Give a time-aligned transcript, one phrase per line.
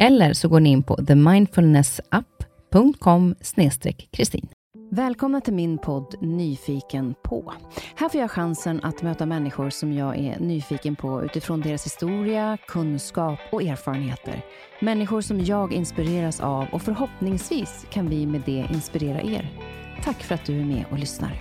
[0.00, 3.34] Eller så går ni in på themindfulnessapp.com
[4.10, 4.48] kristin.
[4.90, 7.52] Välkomna till min podd Nyfiken på.
[7.96, 12.58] Här får jag chansen att möta människor som jag är nyfiken på utifrån deras historia,
[12.68, 14.42] kunskap och erfarenheter.
[14.80, 19.50] Människor som jag inspireras av och förhoppningsvis kan vi med det inspirera er.
[20.04, 21.38] Tack för att du är med och lyssnar.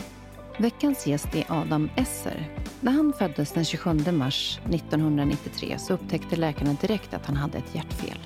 [0.60, 2.50] Veckans gäst är Adam Esser.
[2.80, 7.76] När han föddes den 27 mars 1993 så upptäckte läkarna direkt att han hade ett
[7.76, 8.18] hjärtfel.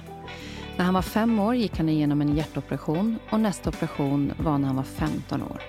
[0.82, 4.68] När han var fem år gick han igenom en hjärtoperation och nästa operation var när
[4.68, 5.62] han var 15 år.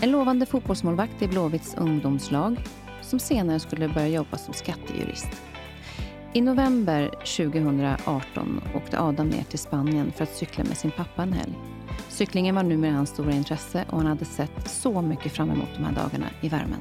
[0.00, 2.56] En lovande fotbollsmålvakt i Blåvitts ungdomslag
[3.02, 5.42] som senare skulle börja jobba som skattejurist.
[6.32, 11.32] I november 2018 åkte Adam ner till Spanien för att cykla med sin pappa en
[11.32, 11.54] helg.
[12.08, 15.84] Cyklingen var numera hans stora intresse och han hade sett så mycket fram emot de
[15.84, 16.80] här dagarna i värmen.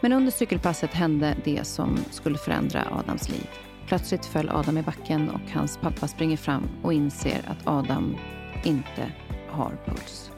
[0.00, 3.48] Men under cykelpasset hände det som skulle förändra Adams liv.
[3.88, 8.16] Plötsligt föll Adam i backen och hans pappa springer fram och inser att Adam
[8.64, 9.12] inte
[9.50, 10.30] har puls.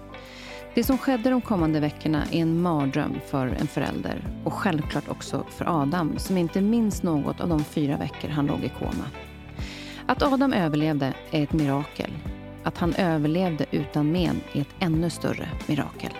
[0.75, 5.45] Det som skedde de kommande veckorna är en mardröm för en förälder och självklart också
[5.51, 9.11] för Adam som inte minns något av de fyra veckor han låg i koma.
[10.07, 12.11] Att Adam överlevde är ett mirakel.
[12.65, 16.11] Att han överlevde utan men är ett ännu större mirakel.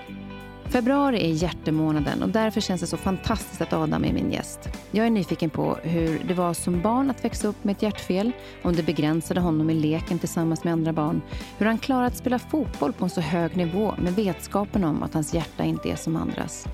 [0.71, 4.69] Februari är hjärtemånaden och därför känns det så fantastiskt att Adam är min gäst.
[4.91, 8.33] Jag är nyfiken på hur det var som barn att växa upp med ett hjärtfel,
[8.63, 11.23] om det begränsade honom i leken tillsammans med andra barn,
[11.59, 15.15] hur han klarar att spela fotboll på en så hög nivå med vetskapen om att
[15.15, 16.67] hans hjärta inte är som andras.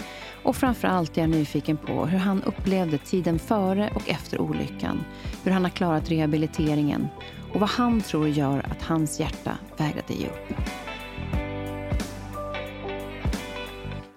[0.42, 5.04] Och framför allt är jag nyfiken på hur han upplevde tiden före och efter olyckan,
[5.44, 7.08] hur han har klarat rehabiliteringen
[7.52, 10.56] och vad han tror gör att hans hjärta vägrade ge upp.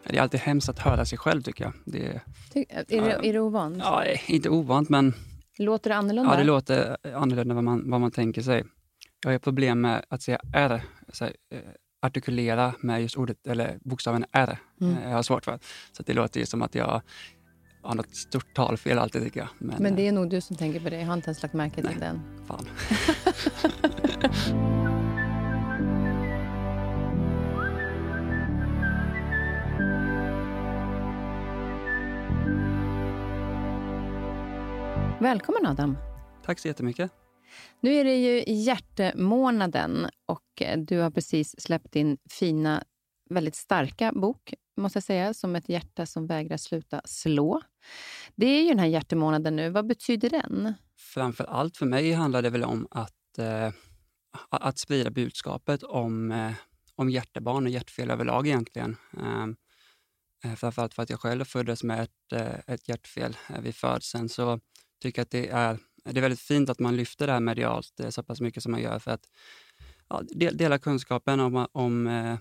[0.09, 1.73] Det är alltid hemskt att höra sig själv tycker jag.
[1.85, 2.21] Det, är,
[2.53, 3.77] är, det, är det ovant?
[3.77, 5.13] Ja, inte ovant men...
[5.57, 6.33] Låter det annorlunda?
[6.33, 8.63] Ja, det låter annorlunda vad man, vad man tänker sig.
[9.23, 10.81] Jag har problem med att säga R,
[11.13, 11.59] så här, eh,
[12.01, 14.57] artikulera med just ordet, eller bokstaven R.
[14.81, 14.97] Mm.
[14.97, 15.59] Eh, jag har svårt för.
[15.91, 17.01] Så det låter ju som att jag
[17.81, 19.49] har något stort talfel alltid tycker jag.
[19.57, 20.99] Men, men det är nog du som tänker på det.
[20.99, 22.21] Jag har inte ens lagt märke till nej, den.
[22.47, 22.65] Fan.
[35.21, 35.97] Välkommen Adam.
[36.45, 37.11] Tack så jättemycket.
[37.79, 42.83] Nu är det ju hjärtemånaden och du har precis släppt din fina,
[43.29, 47.61] väldigt starka bok, måste jag säga, som ett hjärta som vägrar sluta slå.
[48.35, 49.69] Det är ju den här hjärtemånaden nu.
[49.69, 50.73] Vad betyder den?
[50.97, 53.71] Framför allt för mig handlar det väl om att, eh,
[54.49, 56.51] att sprida budskapet om, eh,
[56.95, 58.97] om hjärtebarn och hjärtfel överlag egentligen.
[59.17, 59.55] Ehm,
[60.43, 64.29] eh, framförallt för att jag själv föddes med ett, eh, ett hjärtfel eh, vid födseln.
[64.29, 64.59] Så
[64.99, 68.09] tycker att det är, det är väldigt fint att man lyfter det här medialt eh,
[68.09, 69.25] så pass mycket som man gör för att
[70.09, 70.21] ja,
[70.53, 72.37] dela kunskapen om, om, eh,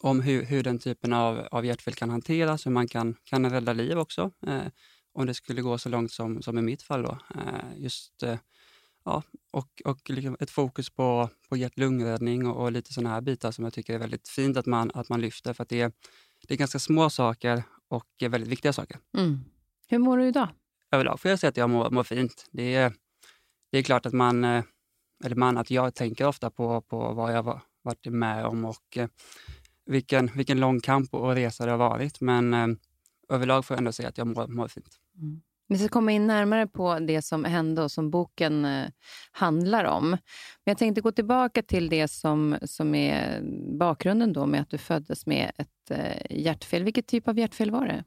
[0.00, 3.72] om hur, hur den typen av, av hjärtfel kan hanteras, hur man kan, kan rädda
[3.72, 4.30] liv också.
[4.46, 4.66] Eh,
[5.12, 7.02] om det skulle gå så långt som, som i mitt fall.
[7.02, 7.18] Då.
[7.34, 8.38] Eh, just, eh,
[9.04, 13.50] ja, och och liksom ett fokus på, på hjärt-lungräddning och, och, lite sådana här bitar
[13.50, 15.52] som jag tycker är väldigt fint att man, att man lyfter.
[15.52, 15.92] För att det är,
[16.48, 18.98] det är ganska små saker och väldigt viktiga saker.
[19.18, 19.44] Mm.
[19.88, 20.48] Hur mår du idag?
[20.96, 22.46] Överlag får jag säga att jag mår, mår fint.
[22.50, 22.92] Det är,
[23.72, 24.64] det är klart att man, eh,
[25.24, 29.08] eller man, att jag tänker ofta på, på vad jag varit med om och eh,
[29.86, 32.20] vilken, vilken lång kamp och resa det har varit.
[32.20, 32.66] Men eh,
[33.28, 34.96] överlag får jag ändå säga att jag mår, mår fint.
[35.18, 35.40] Mm.
[35.68, 38.66] Vi ska komma in närmare på det som hände och som boken
[39.32, 40.10] handlar om.
[40.10, 40.18] Men
[40.64, 43.40] jag tänkte gå tillbaka till det som, som är
[43.78, 45.98] bakgrunden då med att du föddes med ett
[46.30, 46.84] hjärtfel.
[46.84, 48.04] Vilket typ av hjärtfel var det?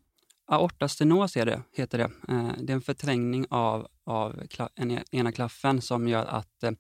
[0.49, 2.33] Aortastenos är det, heter det.
[2.33, 4.43] Eh, det är en förträngning av, av
[4.75, 6.71] en, ena klaffen som gör att eh,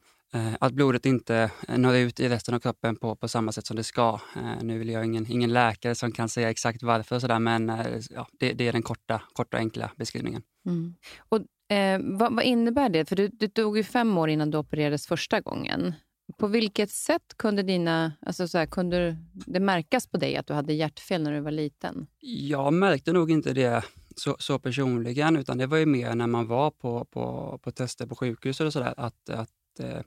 [0.59, 3.75] att blodet inte eh, når ut i resten av kroppen på, på samma sätt som
[3.75, 4.19] det ska.
[4.61, 7.71] Nu vill jag ingen, ingen läkare som kan säga exakt varför, och så där, men
[8.09, 10.41] ja, det, det, är den korta, korta enkla beskrivningen.
[10.65, 10.95] Mm.
[11.19, 13.05] Och, eh, vad, vad, innebär det?
[13.05, 15.93] För du, det tog ju fem år innan du opererades första gången.
[16.39, 20.53] På vilket sätt kunde, dina, alltså så här, kunde det märkas på dig att du
[20.53, 22.07] hade hjärtfel när du var liten?
[22.21, 23.83] Jag märkte nog inte det
[24.15, 28.05] så, så personligen, utan det var ju mer när man var på, på, på tester
[28.05, 30.01] på sjukhuset och sådär, att, att eh,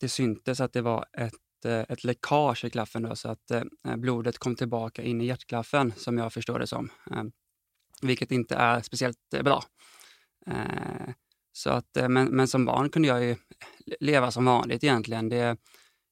[0.00, 3.96] det syntes att det var ett, eh, ett läckage i klaffen, då, så att eh,
[3.96, 6.90] blodet kom tillbaka in i hjärtklaffen, som jag förstår det som.
[8.02, 9.62] Vilket inte är speciellt eh, bra.
[11.56, 13.36] Så att, eh, men, men som barn kunde jag ju
[14.00, 15.28] leva som vanligt egentligen.
[15.28, 15.56] Det,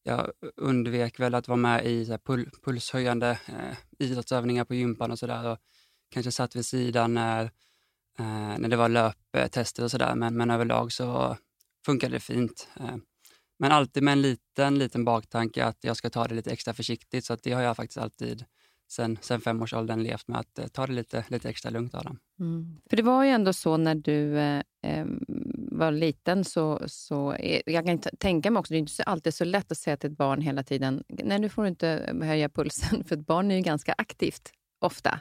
[0.02, 5.18] jag undvek väl att vara med i så pul pulshöjande eh, idrottsövningar på gympan och
[5.18, 5.58] sådär.
[6.10, 7.44] Kanske satt vid sidan när,
[8.18, 10.14] eh, när det var löptester och sådär.
[10.14, 11.36] Men, men överlag så
[11.86, 12.68] funkade det fint.
[12.80, 12.96] Eh,
[13.58, 17.24] men alltid med en liten, liten baktanke att jag ska ta det lite extra försiktigt.
[17.24, 18.44] Så att det har jag faktiskt alltid
[18.90, 22.18] sen, sen femårsåldern levt med, att eh, ta det lite, lite extra lugnt, Adam.
[22.40, 22.80] Mm.
[22.90, 25.06] För det var ju ändå så när du eh,
[25.56, 27.36] var liten, så, så
[27.66, 30.16] jag kan tänka mig också, det är inte alltid så lätt att säga till ett
[30.16, 33.60] barn hela tiden, nej nu får du inte höja pulsen, för ett barn är ju
[33.60, 35.20] ganska aktivt ofta.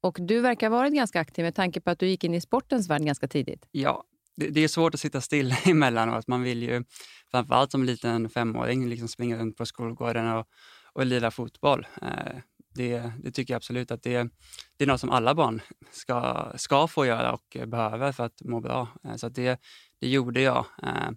[0.00, 2.40] Och du verkar ha varit ganska aktiv med tanke på att du gick in i
[2.40, 3.68] sportens värld ganska tidigt.
[3.70, 4.04] Ja,
[4.36, 6.28] det, det, är svårt att sitta still emellanåt.
[6.28, 6.84] Man vill ju,
[7.30, 10.46] framförallt som liten femåring, liksom springa runt på skolgården och,
[10.92, 11.86] och lira fotboll.
[12.02, 12.36] Eh,
[12.74, 14.28] det, det, tycker jag absolut att det,
[14.76, 15.60] det är något som alla barn
[15.90, 18.88] ska, ska få göra och behöver för att må bra.
[19.04, 19.60] Eh, så det,
[19.98, 20.66] det gjorde jag.
[20.82, 21.10] Eh,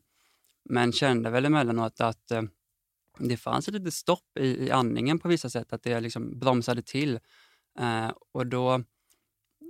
[0.69, 2.41] men kände väl emellanåt att eh,
[3.17, 6.81] det fanns ett litet stopp i, i andningen på vissa sätt, att det liksom bromsade
[6.81, 7.19] till.
[8.33, 8.83] Och då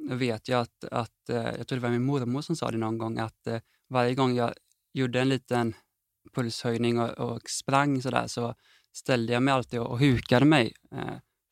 [0.10, 3.20] vet jag att, att, jag tror det var min mormor som sa det någon gång,
[3.20, 3.48] att
[3.90, 4.54] varje gång jag
[4.94, 5.74] gjorde en liten
[6.34, 8.56] pulshöjning och, och sprang sådär så
[8.94, 10.74] ställde jag mig alltid och, och hukade mig.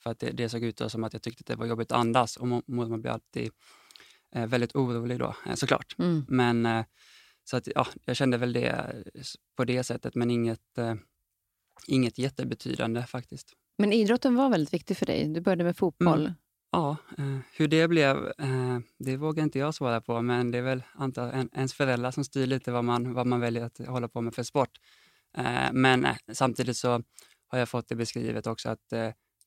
[0.05, 1.91] Eh, för att det, det såg ut som att jag tyckte att det var jobbigt
[1.91, 3.51] att andas och mormor blev alltid
[4.47, 5.95] väldigt orolig då såklart.
[5.99, 6.25] Mm.
[6.27, 6.83] Men
[7.43, 9.03] så att, ja, jag kände väl det
[9.57, 10.79] på det sättet, men inget,
[11.87, 13.53] inget jättebetydande faktiskt.
[13.77, 15.27] Men idrotten var väldigt viktig för dig.
[15.27, 16.21] Du började med fotboll.
[16.21, 16.33] Mm.
[16.75, 20.61] Ja, eh, hur det blev, eh, det vågar inte jag svara på, men det är
[20.61, 24.07] väl antar en, ens föräldrar som styr lite vad man, vad man väljer att hålla
[24.07, 24.69] på med för sport.
[25.37, 27.03] Eh, men samtidigt så
[27.47, 28.93] har jag fått det beskrivet också att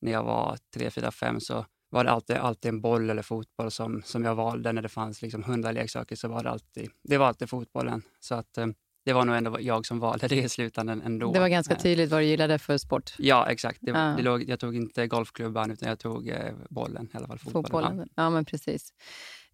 [0.01, 3.71] när jag var 3, 4, 5 så var det alltid, alltid en boll eller fotboll
[3.71, 4.71] som, som jag valde.
[4.71, 8.01] När det fanns liksom hundra leksaker så var det alltid, det var alltid fotbollen.
[8.19, 8.57] Så att
[9.05, 11.33] det var nog ändå jag som valde det i slutändan ändå.
[11.33, 11.79] Det var ganska eh.
[11.79, 13.13] tydligt vad du gillade för sport.
[13.17, 13.77] Ja, exakt.
[13.81, 14.15] Det, ah.
[14.15, 17.63] det låg, jag tog inte golfklubban, utan jag tog eh, bollen, i alla fall fotbollen.
[17.63, 18.09] fotbollen.
[18.15, 18.93] Ja, men precis.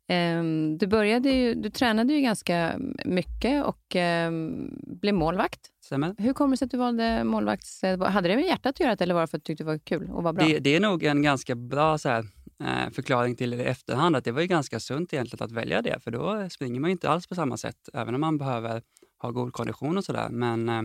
[0.10, 2.76] Um, du, började ju, du tränade ju ganska
[3.06, 3.96] mycket och
[4.28, 5.60] um, blev målvakt.
[5.86, 6.16] Stämmer.
[6.18, 7.68] Hur kommer det sig att du valde målvakt?
[7.84, 9.78] Hade det med hjärtat att göra eller var det för att du tyckte det var
[9.78, 10.46] kul och var bra?
[10.46, 12.26] Det, det är nog en ganska bra så här,
[12.60, 15.82] eh, förklaring till det i efterhand, att det var ju ganska sunt egentligen att välja
[15.82, 18.82] det, för då springer man inte alls på samma sätt, även om man behöver
[19.22, 20.30] ha god kondition och sådär.
[20.30, 20.82] Men eh,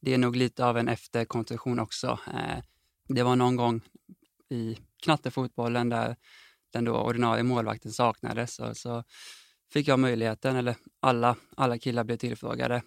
[0.00, 2.18] det är nog lite av en efterkonstruktion också.
[2.26, 2.62] Eh,
[3.08, 3.80] det var någon gång
[4.50, 6.16] i knattefotbollen där
[6.72, 8.54] den då ordinarie målvakten saknades.
[8.54, 9.04] Så, så
[9.72, 12.82] fick jag möjligheten, eller alla, alla killar blev tillfrågade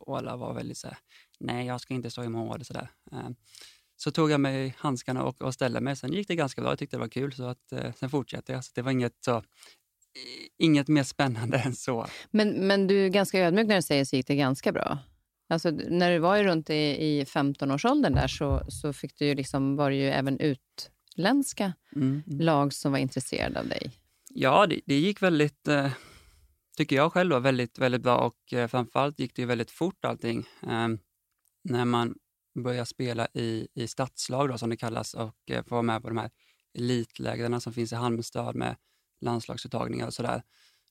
[0.00, 0.98] och alla var väldigt så här,
[1.40, 2.64] nej jag ska inte stå i mål.
[2.64, 2.88] Så, där.
[3.12, 3.28] Eh,
[3.96, 5.96] så tog jag mig handskarna och, och ställde mig.
[5.96, 8.52] Sen gick det ganska bra, jag tyckte det var kul, så att, eh, sen fortsatte
[8.52, 8.64] jag.
[8.64, 9.42] Så det var inget så
[10.58, 12.06] inget mer spännande än så.
[12.30, 14.98] Men, men du är ganska ödmjuk när du säger så gick det ganska bra.
[15.48, 19.76] Alltså, när du var runt i, i 15-årsåldern där så, så fick du ju liksom,
[19.76, 22.40] var det ju även utländska mm, mm.
[22.40, 23.90] lag som var intresserade av dig.
[24.28, 25.92] Ja, det, det gick väldigt, eh,
[26.76, 30.04] tycker jag själv, var väldigt, väldigt bra och eh, framförallt gick det ju väldigt fort
[30.04, 30.38] allting.
[30.62, 30.88] Eh,
[31.64, 32.14] när man
[32.62, 36.08] börjar spela i, i stadslag, då, som det kallas, och eh, får vara med på
[36.08, 36.30] de här
[36.78, 38.76] elitlägren som finns i Halmstad med
[39.20, 40.42] landslagsuttagningar och sådär.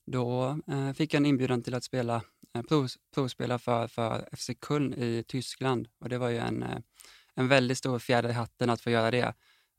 [0.06, 2.22] Då eh, fick jag en inbjudan till att spela
[2.56, 6.80] eh, prov, provspela för, för FC Köln i Tyskland och det var ju en, eh,
[7.36, 9.34] en väldigt stor fjäder i hatten att få göra det.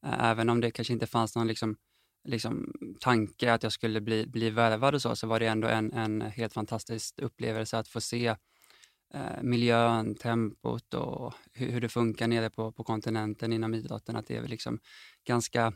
[0.07, 1.77] Eh, även om det kanske inte fanns någon liksom,
[2.25, 5.93] liksom, tanke att jag skulle bli, bli värvad och så, så var det ändå en,
[5.93, 8.27] en helt fantastisk upplevelse att få se
[9.15, 14.17] eh, miljön, tempot och hur, hur, det funkar nere på, på kontinenten inom idrotten.
[14.17, 14.79] Att det är liksom
[15.25, 15.73] ganska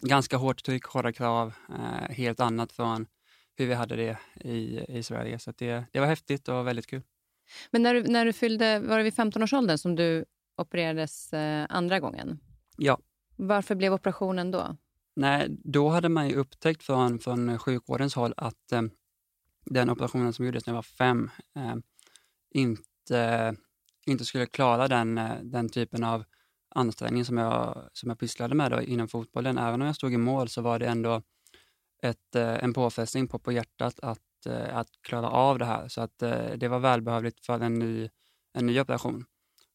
[0.00, 3.06] ganska hårt tryck, hårda krav, eh, helt annat från,
[3.56, 5.38] hur vi hade det i, i Sverige.
[5.38, 7.02] Så det, det var häftigt och väldigt kul.
[7.70, 10.24] Men när du, när du fyllde, var det vid 15-årsåldern som du
[10.56, 12.38] opererades eh, andra gången?
[12.76, 12.98] Ja.
[13.36, 14.76] Varför blev operationen då?
[15.16, 18.82] Nej, då hade man ju upptäckt från, från sjukvårdens håll att eh,
[19.64, 21.74] den operationen som gjordes när jag var fem eh,
[22.50, 23.56] inte,
[24.06, 26.24] inte skulle klara den, eh, den typen av
[26.74, 29.58] ansträngning som jag, som jag pysslade med då inom fotbollen.
[29.58, 31.22] Även om jag stod i mål så var det ändå
[32.02, 35.88] ett, eh, en påfrestning på, på hjärtat att, eh, att klara av det här.
[35.88, 38.08] Så att eh, det var välbehövligt för en ny,
[38.52, 39.24] en ny operation.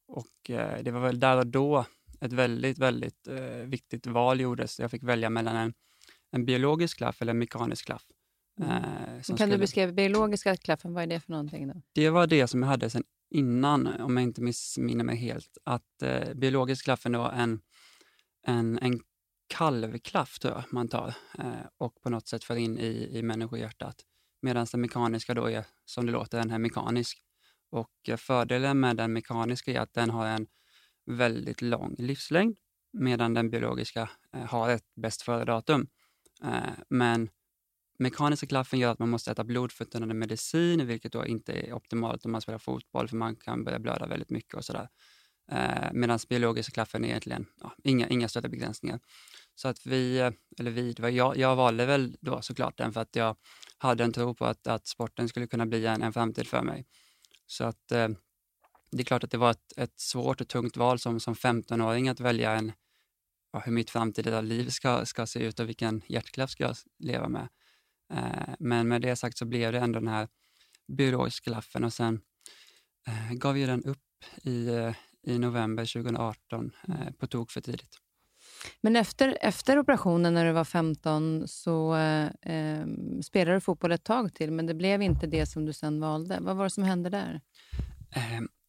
[0.07, 1.85] Och eh, det var väl där och då
[2.21, 3.27] ett väldigt, väldigt
[3.65, 4.79] viktigt val gjordes.
[4.79, 5.73] Jag fick välja mellan en,
[6.31, 8.03] en biologisk klaff eller en mekanisk klaff.
[8.59, 8.83] Mm.
[9.13, 9.45] kan skulle...
[9.45, 11.67] du beskriva biologiska klaffen, vad är det för någonting?
[11.67, 11.81] Då?
[11.93, 16.01] Det var det som jag hade sen innan, om jag inte missminner mig helt, att
[16.01, 17.61] eh, biologisk klaffen då en,
[18.47, 18.99] en, en
[19.47, 23.95] kalvklaff tror jag man tar eh, och på något sätt för in i, i människohjärtat.
[24.41, 27.23] Medan den mekaniska då är, som det låter, den är mekanisk.
[27.71, 30.47] Och eh, fördelen med den mekaniska är att den har en
[31.05, 32.57] väldigt lång livslängd
[32.93, 35.87] medan den biologiska eh, har ett bäst före-datum.
[36.43, 37.29] Eh, men
[37.99, 42.31] Mekaniska klaffen gör att man måste äta blodförtunnande medicin, vilket då inte är optimalt om
[42.31, 44.89] man spelar fotboll, för man kan börja blöda väldigt mycket och sådär.
[45.51, 48.99] Eh, Medan biologiska klaffen är egentligen ja, inga, inga större begränsningar.
[49.55, 52.93] Så att vi, eh, eller vi, det var jag, jag valde väl då såklart den
[52.93, 53.35] för att jag
[53.77, 56.85] hade en tro på att, att sporten skulle kunna bli en, en framtid för mig.
[57.47, 58.07] Så att eh,
[58.91, 62.09] det är klart att det var ett, ett svårt och tungt val som, som 15-åring
[62.09, 62.71] att välja en,
[63.53, 67.29] ja, hur mitt framtida liv ska, ska se ut och vilken hjärtklaff ska jag leva
[67.29, 67.49] med.
[68.13, 70.27] Eh, men med det sagt så blev det ändå den här
[70.87, 72.21] biologiska klaffen och sen
[73.07, 73.97] eh, gav vi den upp
[74.43, 74.93] i, eh,
[75.23, 77.13] i november 2018 mm.
[77.13, 77.97] på tok för tidigt.
[78.81, 81.95] Men efter, efter operationen när du var 15 så
[82.41, 82.85] eh,
[83.23, 86.37] spelade du fotboll ett tag till, men det blev inte det som du sen valde.
[86.41, 87.41] Vad var det som hände där?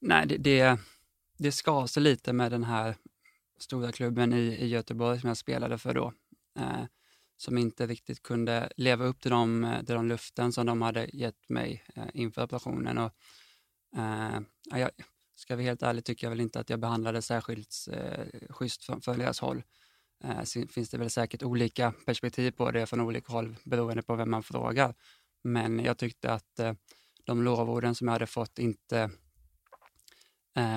[0.05, 0.79] Nej, det, det,
[1.39, 2.97] det skar sig lite med den här
[3.59, 6.13] stora klubben i, i Göteborg som jag spelade för då.
[6.59, 6.85] Eh,
[7.37, 11.49] som inte riktigt kunde leva upp till de, till de löften som de hade gett
[11.49, 12.99] mig eh, inför operationen.
[12.99, 13.13] Och,
[13.97, 14.91] eh, jag,
[15.35, 19.01] ska vi helt ärligt tycker jag väl inte att jag behandlade särskilt eh, schysst från,
[19.01, 19.63] från deras håll.
[20.25, 24.31] Eh, finns det väl säkert olika perspektiv på det från olika håll beroende på vem
[24.31, 24.95] man frågar.
[25.45, 26.73] Men jag tyckte att eh,
[27.25, 29.11] de lovorden som jag hade fått inte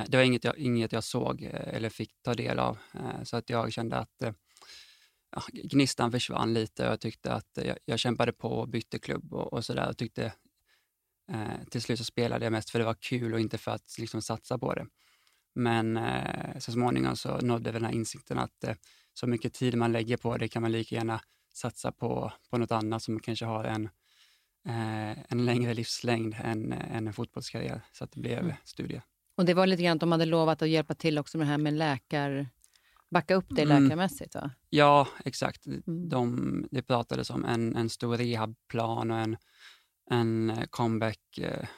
[0.07, 2.77] det var inget jag, inget jag såg eh, eller fick ta del av.
[3.23, 4.35] Så att jag kände att
[5.35, 9.33] ja, gnistan försvann lite och jag tyckte att jag, jag kämpade på och bytte klubb
[9.33, 9.89] och, och sådär.
[9.89, 10.33] Och tyckte,
[11.31, 13.97] eh, till slut så spelade jag mest för det var kul och inte för att
[13.97, 14.87] liksom, satsa på det.
[15.55, 18.75] Men eh, så småningom så nådde den här insikten att eh,
[19.13, 21.21] så mycket tid man lägger på det kan man lika gärna
[21.53, 23.89] satsa på, på något annat som kanske har en,
[24.67, 27.81] eh, en längre livslängd än, än en fotbollskarriär.
[27.91, 28.55] Så att det blev mm.
[28.63, 29.01] studier.
[29.35, 31.51] Och det var lite grann att de hade lovat att hjälpa till också med det
[31.51, 32.49] här med läkar
[33.11, 33.83] backa upp det mm.
[33.83, 34.35] läkarmässigt?
[34.35, 34.51] Va?
[34.69, 35.65] Ja, exakt.
[35.65, 36.09] Mm.
[36.09, 39.37] De, det pratades om en, en stor rehabplan och en,
[40.11, 41.69] en eh, comebackplan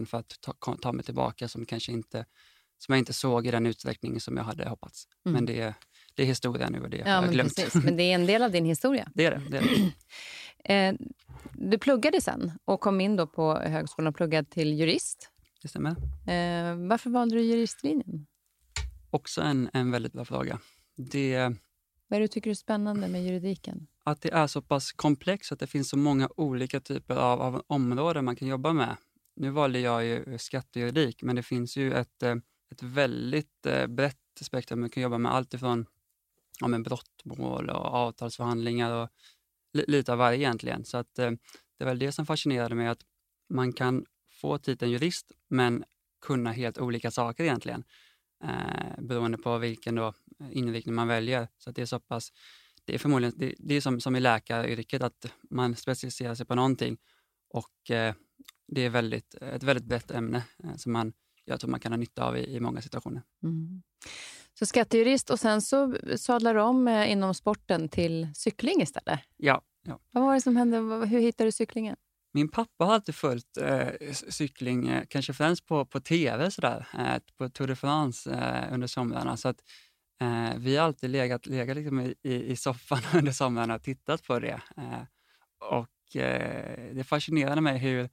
[0.00, 2.24] eh, för att ta, ta mig tillbaka som kanske inte
[2.78, 5.08] som jag inte såg i den utsträckning som jag hade hoppats.
[5.26, 5.34] Mm.
[5.34, 5.74] Men det,
[6.14, 7.56] det är historia nu och det ja, har jag glömt.
[7.56, 7.84] Precis.
[7.84, 9.10] Men det är en del av din historia.
[9.14, 9.42] det är det.
[9.50, 9.92] det, är det.
[10.74, 10.94] eh,
[11.52, 15.30] du pluggade sen och kom in då på högskolan och pluggade till jurist.
[15.66, 15.90] Det stämmer.
[15.90, 18.26] Eh, varför valde du juristlinjen?
[19.10, 20.58] Också en, en väldigt bra fråga.
[20.96, 21.38] Det,
[22.08, 23.86] Vad är det du tycker är spännande med juridiken?
[24.04, 27.62] Att det är så pass komplext att det finns så många olika typer av, av
[27.66, 28.96] områden man kan jobba med.
[29.36, 32.34] Nu valde jag ju skattejuridik, men det finns ju ett, eh,
[32.70, 34.80] ett väldigt eh, brett spektrum.
[34.80, 35.86] Man kan jobba med allt ifrån
[36.60, 39.08] ja, med brottmål och avtalsförhandlingar och
[39.72, 40.84] lite av varje egentligen.
[40.84, 41.30] Så att, eh,
[41.78, 43.02] det är väl det som fascinerade mig, att
[43.48, 44.04] man kan
[44.46, 45.84] få titeln jurist, men
[46.26, 47.84] kunna helt olika saker egentligen
[48.44, 50.12] eh, beroende på vilken då
[50.50, 51.48] inriktning man väljer.
[51.58, 52.32] Så det är så pass,
[52.84, 56.54] det är förmodligen, det, det är som, som i läkaryrket, att man specialiserar sig på
[56.54, 56.96] någonting
[57.48, 58.14] och eh,
[58.68, 61.12] det är väldigt, ett väldigt brett ämne eh, som man,
[61.44, 63.22] jag tror man kan ha nytta av i, i många situationer.
[63.42, 63.82] Mm.
[64.58, 69.20] Så skattejurist och sen så sadlar du om eh, inom sporten till cykling istället?
[69.36, 69.62] Ja.
[69.82, 70.00] ja.
[70.10, 70.76] Vad var det som hände?
[71.06, 71.96] Hur hittade du cyklingen?
[72.36, 77.22] Min pappa har alltid följt eh, cykling, eh, kanske främst på, på tv, sådär, eh,
[77.38, 79.36] på Tour de France eh, under somrarna.
[79.36, 79.62] Så att,
[80.20, 84.38] eh, vi har alltid legat, legat liksom i, i, soffan under somrarna och tittat på
[84.38, 84.60] det.
[84.76, 85.02] Eh,
[85.58, 88.08] och eh, Det fascinerade mig hur,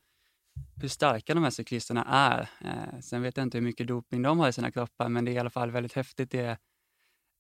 [0.82, 2.50] hur starka de här cyklisterna är.
[2.62, 5.32] Eh, sen vet jag inte hur mycket doping de har i sina kroppar, men det
[5.32, 6.32] är i alla fall väldigt häftigt.
[6.32, 6.58] Det,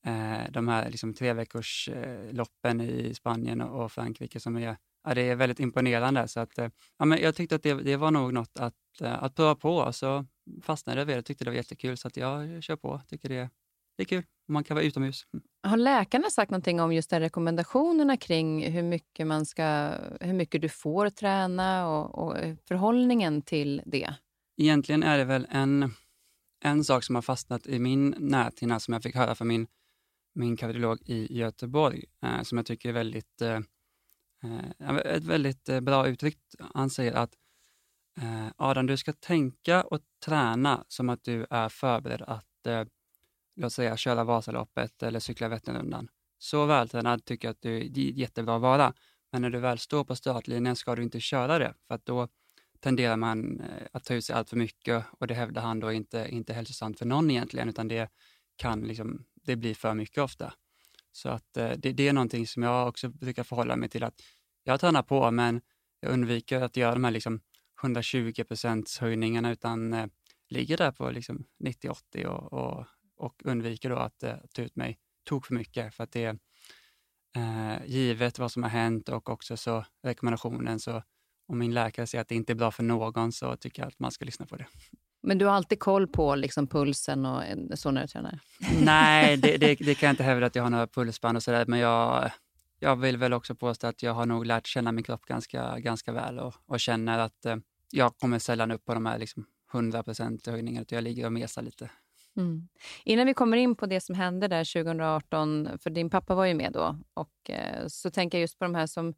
[0.05, 1.89] eh, de här liksom tre veckors
[2.31, 6.27] loppen i Spanien och Frankrike som är ja, det är väldigt imponerande.
[6.27, 6.51] Så att,
[6.97, 9.95] ja, men jag tyckte att det, det var nog något att, att pröva på och
[9.95, 10.25] så
[10.61, 11.21] fastnade jag vid det.
[11.21, 13.01] tyckte det var jättekul så att jag kör på.
[13.07, 13.49] tycker det,
[13.97, 14.23] det är kul.
[14.47, 15.25] Man kan vara utomhus.
[15.33, 15.43] Mm.
[15.63, 20.69] Har läkarna sagt någonting om just rekommendationerna kring hur mycket, man ska, hur mycket du
[20.69, 24.15] får träna och, och förhållningen till det?
[24.57, 25.91] Egentligen är det väl en,
[26.63, 29.67] en sak som har fastnat i min näthinna som jag fick höra från min,
[30.35, 33.59] min kardiolog i Göteborg, eh, som jag tycker är väldigt, eh, eh
[34.43, 36.39] Eh, ett väldigt eh, bra uttryck.
[36.73, 37.35] Han säger att
[38.21, 42.85] eh, Adam, du ska tänka och träna som att du är förberedd att eh,
[43.55, 46.07] låt säga köra Vasaloppet eller cykla Vätternrundan.
[46.37, 48.93] Så vältränad tycker jag att du är jättebra att vara.
[49.31, 52.27] Men när du väl står på startlinjen ska du inte köra det, för att då
[52.79, 55.91] tenderar man eh, att ta ut sig allt för mycket och det hävdar han då
[55.91, 58.09] inte, inte hälsosamt för någon egentligen, utan det
[58.55, 60.53] kan liksom, det blir för mycket ofta.
[61.15, 64.21] Så att eh, det, det är någonting som jag också brukar förhålla mig till att
[64.63, 65.61] jag tränar på, men
[65.99, 67.41] jag undviker att göra de här liksom
[67.83, 70.07] 120 procents höjningarna utan eh,
[70.49, 72.85] ligger där på liksom 90-80 och, och,
[73.17, 76.39] och, undviker då att eh, ta ut mig tok för mycket för att det är
[77.35, 81.03] eh, givet vad som har hänt och också så rekommendationen så
[81.47, 83.99] om min läkare säger att det inte är bra för någon så tycker jag att
[83.99, 84.67] man ska lyssna på det.
[85.23, 87.43] Men du har alltid koll på liksom pulsen och
[87.75, 88.39] så när du tränar?
[88.81, 91.65] Nej, det, det, det, kan jag inte hävda att jag har några pulsband och sådär,
[91.67, 92.31] men jag,
[92.79, 96.11] jag vill väl också påstå att jag har nog lärt känna min kropp ganska, ganska
[96.11, 97.55] väl och, och känner att eh,
[97.91, 100.03] jag kommer sällan upp på de här liksom 100
[100.45, 101.89] höjningarna, utan jag ligger och mesar lite.
[102.37, 102.67] Mm.
[103.05, 106.53] Innan vi kommer in på det som hände där 2018, för din pappa var ju
[106.53, 109.13] med då, och eh, så tänker jag just på de här som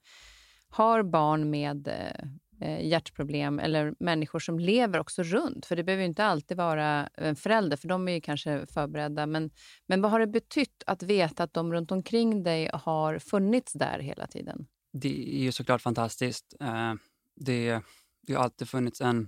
[0.70, 2.28] har barn med eh,
[2.60, 5.66] Eh, hjärtproblem eller människor som lever också runt.
[5.66, 9.26] För det behöver inte alltid vara en förälder, för de är ju kanske förberedda.
[9.26, 9.50] Men,
[9.86, 14.00] men vad har det betytt att veta att de runt omkring dig har funnits där
[14.00, 14.68] hela tiden?
[14.92, 16.56] Det är ju såklart fantastiskt.
[16.60, 16.94] Eh,
[17.36, 17.82] det,
[18.22, 19.28] det har alltid funnits en,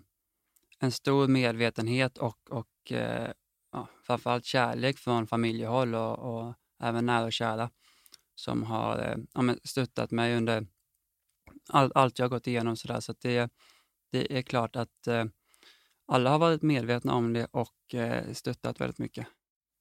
[0.79, 3.31] en stor medvetenhet och, och eh,
[3.71, 6.53] ja, framförallt kärlek från familjehåll och, och
[6.83, 7.69] även nära och kära
[8.35, 10.67] som har eh, ja, stöttat mig under
[11.69, 12.75] all, allt jag gått igenom.
[12.77, 12.99] Så, där.
[12.99, 13.51] så det,
[14.11, 15.25] det är klart att eh,
[16.07, 19.27] alla har varit medvetna om det och eh, stöttat väldigt mycket.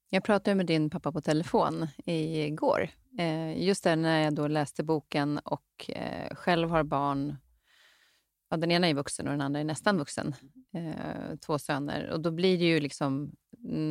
[0.09, 2.89] Jag pratade med din pappa på telefon igår.
[3.19, 7.35] Eh, just där när jag då läste boken och eh, själv har barn.
[8.49, 10.35] Ja, den ena är vuxen och den andra är nästan vuxen.
[10.73, 12.09] Eh, två söner.
[12.09, 13.31] Och då blir det ju liksom,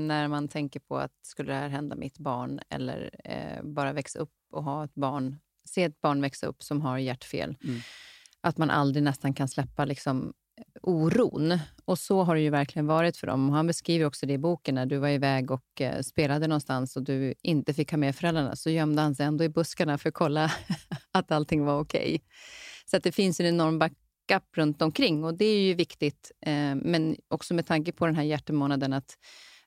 [0.06, 4.18] när man tänker på att skulle det här hända mitt barn eller eh, bara växa
[4.18, 5.36] upp och ha ett barn
[5.76, 7.56] se ett barn växa upp som har hjärtfel.
[7.64, 7.80] Mm.
[8.40, 10.32] Att man aldrig nästan kan släppa liksom,
[10.82, 11.58] oron.
[11.84, 13.50] Och så har det ju verkligen varit för dem.
[13.50, 17.02] Han beskriver också det i boken, när du var iväg och eh, spelade någonstans och
[17.02, 20.14] du inte fick ha med föräldrarna, så gömde han sig ändå i buskarna för att
[20.14, 20.52] kolla
[21.12, 22.00] att allting var okej.
[22.00, 22.18] Okay.
[22.90, 26.32] Så att det finns en enorm backup runt omkring och det är ju viktigt.
[26.46, 29.18] Eh, men också med tanke på den här hjärtemånaden, att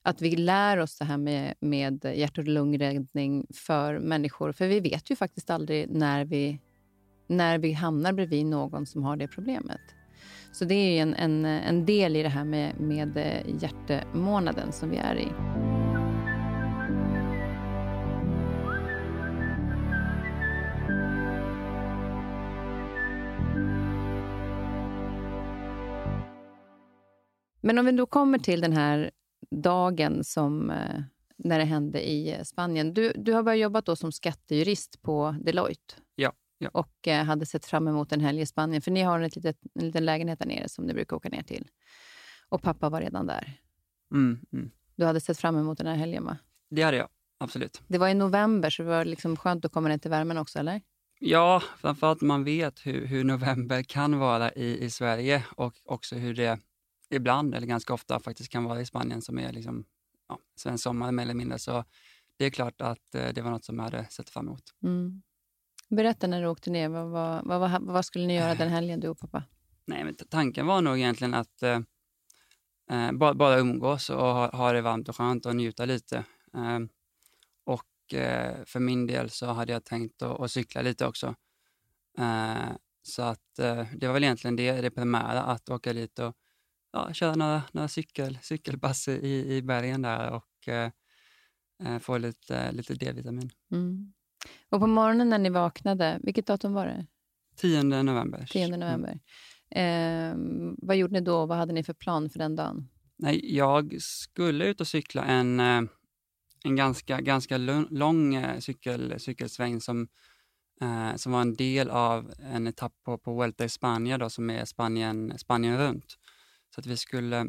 [0.03, 4.51] att vi lär oss det här med, med hjärt och lungräddning för människor.
[4.51, 6.59] För vi vet ju faktiskt aldrig när vi,
[7.27, 9.81] när vi hamnar bredvid någon som har det problemet.
[10.51, 14.89] Så det är en, en, en del i det här med, med eh, hjärtemånaden som
[14.89, 15.27] vi är i.
[27.61, 29.11] Men om vi då kommer till den här
[29.51, 31.01] dagen som, eh,
[31.37, 32.93] när det hände i eh, Spanien.
[32.93, 35.95] Du, du har börjat jobba då som skattejurist på Deloitte.
[36.15, 36.33] Ja.
[36.57, 36.69] ja.
[36.73, 38.81] Och eh, hade sett fram emot en helg i Spanien.
[38.81, 41.43] För ni har ett litet, en liten lägenhet där nere som ni brukar åka ner
[41.43, 41.67] till.
[42.49, 43.59] Och pappa var redan där.
[44.11, 44.71] Mm, mm.
[44.95, 46.37] Du hade sett fram emot den här helgen, va?
[46.69, 47.07] Det hade jag,
[47.37, 47.81] absolut.
[47.87, 50.59] Det var i november, så det var liksom skönt att komma ner till värmen också,
[50.59, 50.81] eller?
[51.19, 56.33] Ja, framförallt man vet hur, hur november kan vara i, i Sverige och också hur
[56.33, 56.59] det
[57.09, 59.85] ibland, eller ganska ofta, faktiskt kan vara i Spanien som är liksom,
[60.27, 61.59] ja, svensk sommar mer eller mindre.
[61.59, 61.83] Så
[62.37, 64.63] det är klart att eh, det var något som jag hade sett fram emot.
[64.83, 65.21] Mm.
[65.89, 66.89] Berätta när du åkte ner.
[66.89, 69.43] Vad, vad, vad, vad, skulle ni göra den helgen, du och pappa?
[69.85, 71.79] Nej, men tanken var nog egentligen att eh,
[72.91, 76.17] eh bara, bara umgås och ha, ha, det varmt och skönt och njuta lite.
[76.53, 76.79] Eh,
[77.63, 81.35] och eh, för min del så hade jag tänkt att, att cykla lite också.
[82.17, 82.69] Eh,
[83.03, 83.55] så att
[83.95, 86.35] det var väl egentligen det, det primära, att åka dit och
[86.91, 90.91] ja, köra några, några cykel, cykelpass i, i bergen där och eh,
[91.83, 93.49] eh få lite, lite D-vitamin.
[93.71, 94.13] Mm.
[94.69, 97.05] Och på morgonen när ni vaknade, vilket datum var det?
[97.55, 98.45] 10 november.
[98.49, 98.79] 10 mm.
[98.79, 99.19] november.
[99.69, 100.69] Mm.
[100.71, 101.45] Eh, vad gjorde ni då?
[101.45, 102.89] Vad hade ni för plan för den dagen?
[103.17, 105.81] Nej, jag skulle ut och cykla en, eh,
[106.63, 107.57] en ganska, ganska
[107.89, 110.07] lång eh, cykel, cykelsväng som
[110.81, 114.49] eh, som var en del av en etapp på, på Vuelta i Spanien då, som
[114.49, 116.17] är Spanien, Spanien runt.
[116.79, 117.47] Att vi skulle,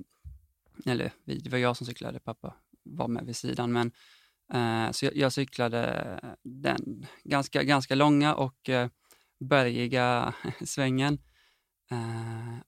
[0.86, 3.92] eller vi, det var jag som cyklade, pappa var med vid sidan, men
[4.52, 8.88] eh, så jag, jag, cyklade den ganska, ganska långa och eh,
[9.40, 11.18] bergiga svängen.
[11.90, 12.58] Eh,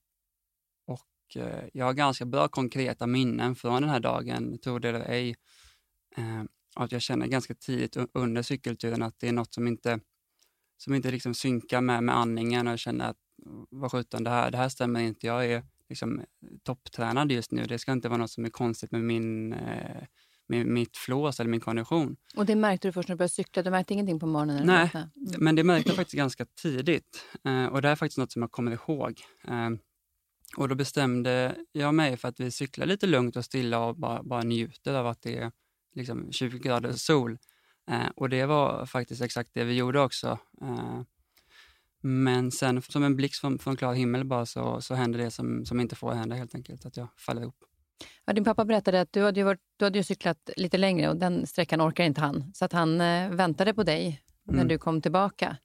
[0.86, 5.10] och eh, jag har ganska bra konkreta minnen från den här dagen, tror det eller
[5.10, 5.36] ej.
[6.76, 10.00] Att jag känner ganska tidigt under cykelturen att det är något som inte,
[10.76, 13.18] som inte liksom synkar med, med andningen och jag känner att
[13.70, 15.26] vad sjutton, det här, det här stämmer inte.
[15.26, 16.24] Jag är liksom
[16.62, 17.64] topptränad just nu.
[17.64, 20.04] Det ska inte vara något som är konstigt med min eh,
[20.48, 22.16] med mitt flås eller min kondition.
[22.36, 23.62] Och det märkte du först när du började cykla?
[23.62, 24.66] Du märkte ingenting på morgonen?
[24.66, 25.08] Nej, mm.
[25.38, 27.24] men det märkte jag faktiskt ganska tidigt.
[27.44, 29.20] Eh, och det är faktiskt något som jag kommer ihåg.
[29.48, 29.70] Eh,
[30.56, 34.22] och då bestämde jag mig för att vi cyklar lite lugnt och stilla och bara,
[34.22, 35.52] bara njuter av att det är
[35.94, 37.38] liksom 20 grader sol.
[37.90, 40.38] Eh, och det var faktiskt exakt det vi gjorde också.
[42.02, 45.64] Men sen som en blixt från, från klar himmel bara så, så hände det som,
[45.66, 47.64] som inte får hända helt enkelt, att jag faller ihop.
[48.24, 51.16] Ja, din pappa berättade att du hade, varit, du hade ju cyklat lite längre och
[51.16, 52.52] den sträckan orkar inte han.
[52.54, 54.68] Så att han eh, väntade på dig när mm.
[54.68, 55.56] du kom tillbaka.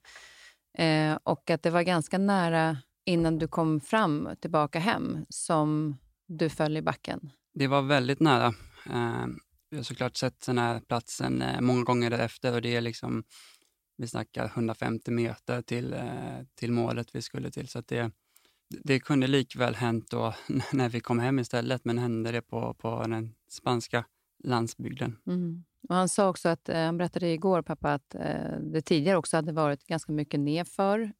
[0.78, 5.96] Eh, och att det var ganska nära innan du kom fram tillbaka hem som
[6.26, 7.30] du föll i backen.
[7.54, 8.46] Det var väldigt nära.
[8.90, 9.26] Eh,
[9.70, 13.24] jag har såklart sett den här platsen eh, många gånger därefter och det är liksom,
[13.98, 17.68] vi snackar 150 meter till, eh, till målet vi skulle till.
[17.68, 18.10] Så det,
[18.68, 20.34] det kunde likväl hänt då
[20.72, 24.04] när vi kom hem istället, men hände det på, på den spanska
[24.44, 25.16] landsbygden.
[25.26, 25.64] Mm.
[25.88, 29.36] Och han sa också att, eh, han berättade igår, pappa, att eh, det tidigare också
[29.36, 31.12] hade varit ganska mycket nedför,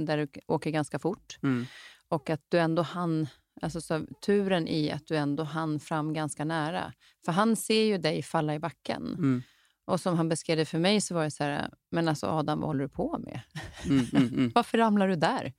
[0.00, 1.38] där du åker ganska fort.
[1.42, 1.66] Mm.
[2.08, 3.26] Och att du ändå hann,
[3.62, 6.92] alltså så, turen i att du ändå hann fram ganska nära.
[7.24, 9.06] För han ser ju dig falla i backen.
[9.06, 9.42] Mm.
[9.90, 12.60] Och som han beskrev det för mig så var det så här, men alltså Adam,
[12.60, 13.40] vad håller du på med?
[13.84, 14.50] Mm, mm, mm.
[14.54, 15.52] Varför ramlar du där?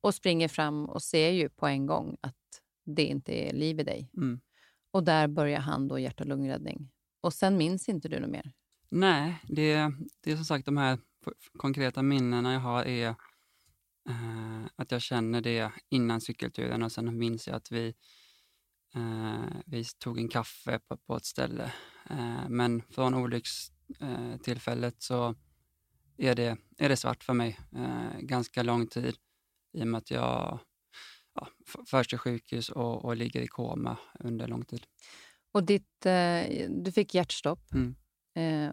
[0.00, 2.34] Och springer fram och ser ju på en gång att
[2.84, 4.10] det inte är liv i dig.
[4.16, 4.40] Mm.
[4.90, 6.90] Och där börjar han då hjärt och lungräddning.
[7.20, 8.52] Och sen minns inte du något mer?
[8.88, 10.98] Nej, det, det är som sagt de här
[11.58, 13.08] konkreta minnena jag har är
[14.08, 17.94] eh, att jag känner det innan cykelturen och sen minns jag att vi,
[18.94, 21.72] eh, vi tog en kaffe på, på ett ställe.
[22.10, 25.34] Eh, men från olyckstillfället så
[26.16, 29.16] är det, är det svart för mig eh, ganska lång tid
[29.72, 30.58] i och med att jag
[31.34, 31.48] ja,
[31.86, 34.86] förs till sjukhus och, och ligger i koma under lång tid.
[35.52, 37.94] Och ditt, eh, du fick hjärtstopp mm.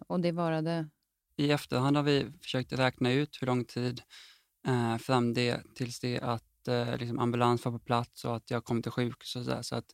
[0.06, 0.88] och det varade?
[1.36, 4.02] I efterhand har vi försökt räkna ut hur lång tid
[4.66, 8.64] eh, fram det tills det att eh, liksom ambulans var på plats och att jag
[8.64, 9.86] kom till sjukhus och så, där, så att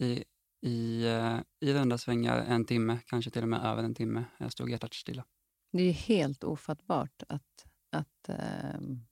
[0.00, 0.24] i,
[0.64, 4.52] i, eh, i runda svängar en timme, kanske till och med över en timme, jag
[4.52, 5.24] stod hjärtat stilla.
[5.72, 9.06] Det är helt ofattbart att, att ähm,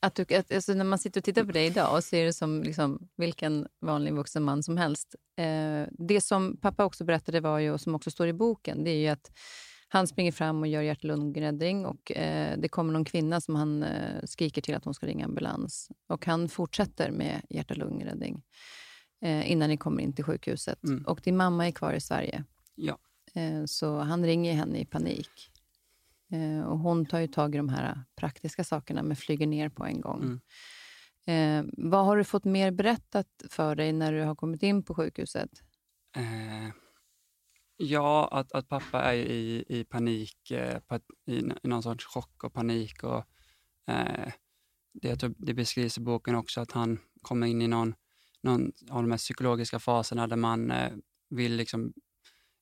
[0.00, 2.32] att du, att, alltså när man sitter och tittar på dig idag och ser det
[2.32, 5.14] som liksom, vilken vanlig vuxen man som helst.
[5.36, 8.90] Eh, det som pappa också berättade var ju, och som också står i boken, det
[8.90, 9.30] är ju att
[9.88, 14.24] han springer fram och gör hjärt-lungräddning och eh, det kommer någon kvinna som han eh,
[14.24, 15.88] skriker till att hon ska ringa ambulans.
[16.08, 18.42] Och han fortsätter med hjärt-lungräddning
[19.22, 20.84] eh, innan ni kommer in till sjukhuset.
[20.84, 21.04] Mm.
[21.04, 22.44] Och din mamma är kvar i Sverige.
[22.74, 22.98] Ja.
[23.34, 25.50] Eh, så han ringer henne i panik.
[26.32, 29.84] Eh, och hon tar ju tag i de här praktiska sakerna, men flyger ner på
[29.84, 30.22] en gång.
[30.22, 30.40] Mm.
[31.26, 34.94] Eh, vad har du fått mer berättat för dig när du har kommit in på
[34.94, 35.50] sjukhuset?
[36.16, 36.70] Eh,
[37.76, 40.78] ja, att, att pappa är i, i panik, eh,
[41.26, 43.02] i, i någon sorts chock och panik.
[43.04, 43.24] Och,
[43.88, 44.32] eh,
[44.92, 47.94] det, det beskrivs i boken också att han kommer in i någon,
[48.42, 50.92] någon av de här psykologiska faserna där man eh,
[51.30, 51.92] vill liksom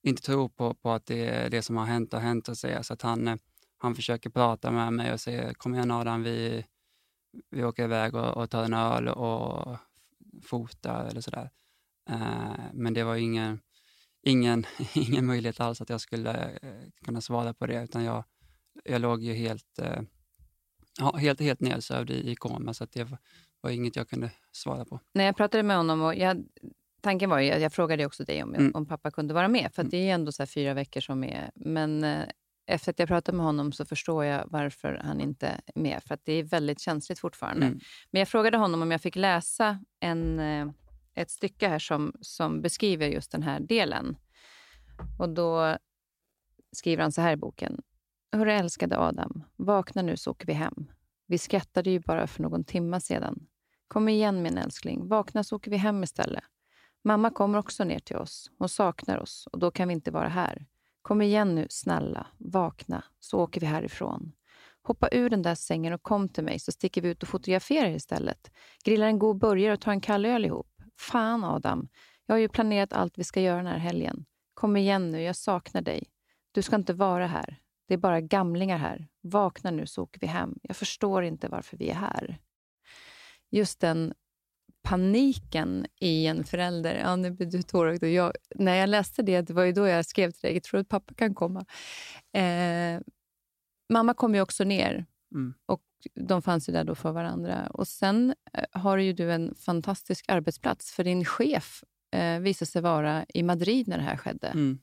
[0.03, 2.49] inte tro på, på att det, är det som har hänt har hänt.
[2.49, 3.37] Och säga, så att han eh,
[3.83, 6.66] han försöker prata med mig och säger kom igen Adam, vi,
[7.51, 9.77] vi åker iväg och, och tar en öl och
[10.43, 11.51] fotar eller sådär.
[12.11, 13.61] Eh, men det var ingen,
[14.23, 14.64] ingen,
[14.95, 18.25] ingen möjlighet alls att jag skulle eh, kunna svara på det, utan jag,
[18.85, 20.03] jag låg ju helt, eh,
[20.99, 23.09] ja, helt, helt nedsövd i, i koma, så det
[23.61, 25.01] var, inget jag kunde svara på.
[25.14, 26.44] När jag pratade med honom, och jag,
[27.01, 28.73] tanken var ju, jag frågade också dig om, mm.
[28.75, 29.90] om pappa kunde vara med, för mm.
[29.90, 32.05] det är ändå så fyra veckor som är, men
[32.70, 36.03] efter att jag pratade med honom så förstår jag varför han inte är med.
[36.07, 37.66] För att det är väldigt känsligt fortfarande.
[37.66, 37.81] Mm.
[38.11, 40.68] Men jag frågade honom om jag fick läsa en, eh,
[41.14, 44.16] ett stycke här som, som beskriver just den här delen.
[45.18, 45.77] Och då
[46.73, 47.81] skriver han så här i boken.
[48.33, 50.87] Hörru älskade Adam, vakna nu så åker vi hem.
[51.31, 53.47] Vi skrattade ju bara för någon timma sedan.
[53.88, 56.45] Kom igen min älskling, vakna så åker vi hem istället.
[57.05, 58.51] Mamma kommer också ner till oss.
[58.59, 60.66] Hon saknar oss och då kan vi inte vara här.
[61.03, 62.27] Kom igen nu, snälla.
[62.38, 64.33] Vakna, så åker vi härifrån.
[64.83, 67.90] Hoppa ur den där sängen och kom till mig så sticker vi ut och fotograferar
[67.90, 68.51] istället.
[68.85, 70.83] Grillar en god burgare och tar en kall öl ihop.
[70.99, 71.88] Fan Adam,
[72.27, 74.25] jag har ju planerat allt vi ska göra den här helgen.
[74.55, 76.05] Kom igen nu, jag saknar dig.
[76.53, 77.61] Du ska inte vara här.
[77.90, 79.09] Det är bara gamlingar här.
[79.20, 80.59] Vakna nu så åker vi hem.
[80.62, 82.38] Jag förstår inte varför vi är här.
[83.50, 84.14] Just den
[84.83, 86.94] paniken i en förälder.
[86.94, 88.05] Ja, nu blir du tårögd.
[88.05, 90.81] Jag, när jag läste det, det var ju då jag skrev till dig, jag tror
[90.81, 91.64] att pappa kan komma.
[92.33, 93.00] Eh,
[93.92, 95.55] mamma kom ju också ner mm.
[95.66, 95.83] och
[96.14, 97.66] de fanns ju där då för varandra.
[97.66, 102.83] Och Sen eh, har ju du en fantastisk arbetsplats, för din chef eh, visade sig
[102.83, 104.48] vara i Madrid när det här skedde.
[104.48, 104.79] Mm.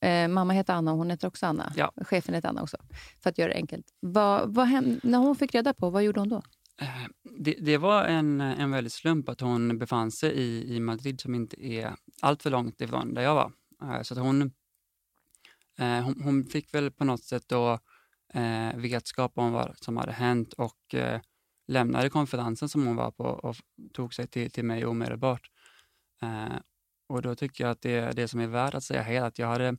[0.00, 1.72] Eh, mamma heter Anna och hon heter också Anna.
[1.76, 1.92] Ja.
[2.04, 2.76] Chefen heter Anna också,
[3.22, 3.86] för att göra det enkelt.
[4.00, 6.42] Vad, vad hem, när hon fick reda på, vad gjorde hon då?
[6.80, 7.06] Eh,
[7.38, 11.34] det, det, var en, en väldig slump att hon befann sig i, i Madrid som
[11.34, 13.52] inte är allt för långt ifrån där jag var.
[13.82, 14.42] Eh, så att hon,
[15.78, 17.78] eh, hon, hon, fick väl på något sätt då
[18.34, 21.20] eh, vetskap om vad som hade hänt och eh,
[21.68, 23.56] lämnade konferensen som hon var på och
[23.92, 25.50] tog sig till, till mig omedelbart.
[26.22, 26.56] Eh,
[27.08, 29.46] och då tycker jag att det, det som är värt att säga är att jag
[29.46, 29.76] hade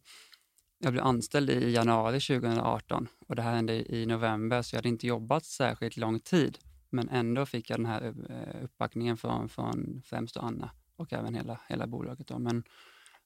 [0.79, 4.89] jag blev anställd i januari 2018 och det här hände i november så jag hade
[4.89, 6.57] inte jobbat särskilt lång tid.
[6.89, 11.59] Men ändå fick jag den här eh, uppbackningen från, från främst Anna och även hela,
[11.67, 12.27] hela bolaget.
[12.27, 12.39] Då.
[12.39, 12.63] Men,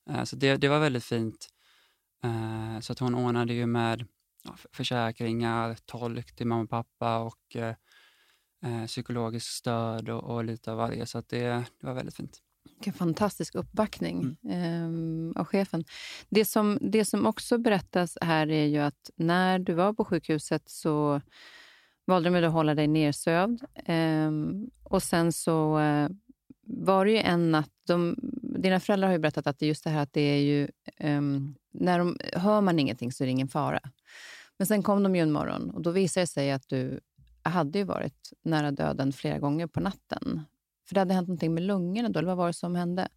[0.10, 1.48] eh, så det, det var väldigt fint.
[2.24, 4.08] Eh, så att hon ordnade ju med
[4.72, 7.58] försäkringar, tolk till mamma och pappa och
[8.88, 11.06] psykologiskt stöd och, och, lite av varje.
[11.06, 11.48] Så att det,
[11.80, 12.42] det var väldigt fint.
[12.84, 15.34] Vilken fantastisk uppbackning mm.
[15.36, 15.84] eh, av chefen.
[16.30, 20.70] Det som, det som också berättas här är ju att när du var på sjukhuset
[20.70, 21.22] så
[22.06, 23.64] valde de att hålla dig nersövd.
[23.88, 26.10] Um, och sen så uh,
[26.62, 27.70] var det ju en natt...
[27.88, 30.68] De, dina föräldrar har ju berättat att det just det här att det är ju...
[31.00, 33.80] Um, när de, hör man ingenting så är det ingen fara.
[34.58, 37.00] Men sen kom de ju en morgon och då visade det sig att du
[37.44, 40.42] hade ju varit nära döden flera gånger på natten.
[40.94, 43.08] För det hade hänt någonting med lungorna då, eller vad var det som hände?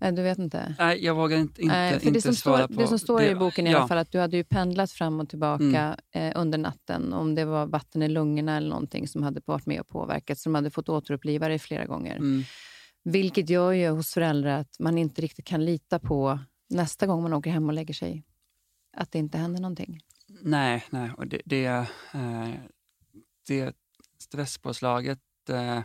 [0.00, 0.74] Nej, du vet inte?
[0.78, 2.80] Nej, jag vågar inte, inte, Nej, för inte det som svara står, på...
[2.80, 3.76] Det som står det, i boken är ja.
[3.76, 6.30] i alla fall att du hade ju pendlat fram och tillbaka mm.
[6.30, 7.12] eh, under natten.
[7.12, 10.38] Om det var vatten i lungorna eller någonting som hade varit med och påverkat.
[10.38, 12.16] Så de hade fått återuppliva dig flera gånger.
[12.16, 12.42] Mm.
[13.04, 16.38] Vilket gör ju hos föräldrar att man inte riktigt kan lita på
[16.70, 18.24] nästa gång man åker hem och lägger sig,
[18.96, 20.00] att det inte händer någonting.
[20.42, 21.10] Nej, nej.
[21.16, 21.66] och det, det,
[22.14, 22.48] eh,
[23.48, 23.76] det
[24.18, 25.80] stresspåslaget eh,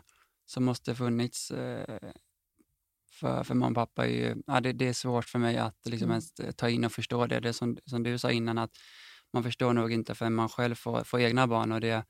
[0.47, 2.11] som måste funnits eh,
[3.11, 5.77] för, för mamma och pappa är ju, ja, det, det är svårt för mig att
[5.85, 6.11] liksom mm.
[6.11, 7.39] ens eh, ta in och förstå det.
[7.39, 8.71] Det som, som du sa innan, att
[9.33, 11.71] man förstår nog inte förrän man själv får, får egna barn.
[11.71, 12.05] Och det,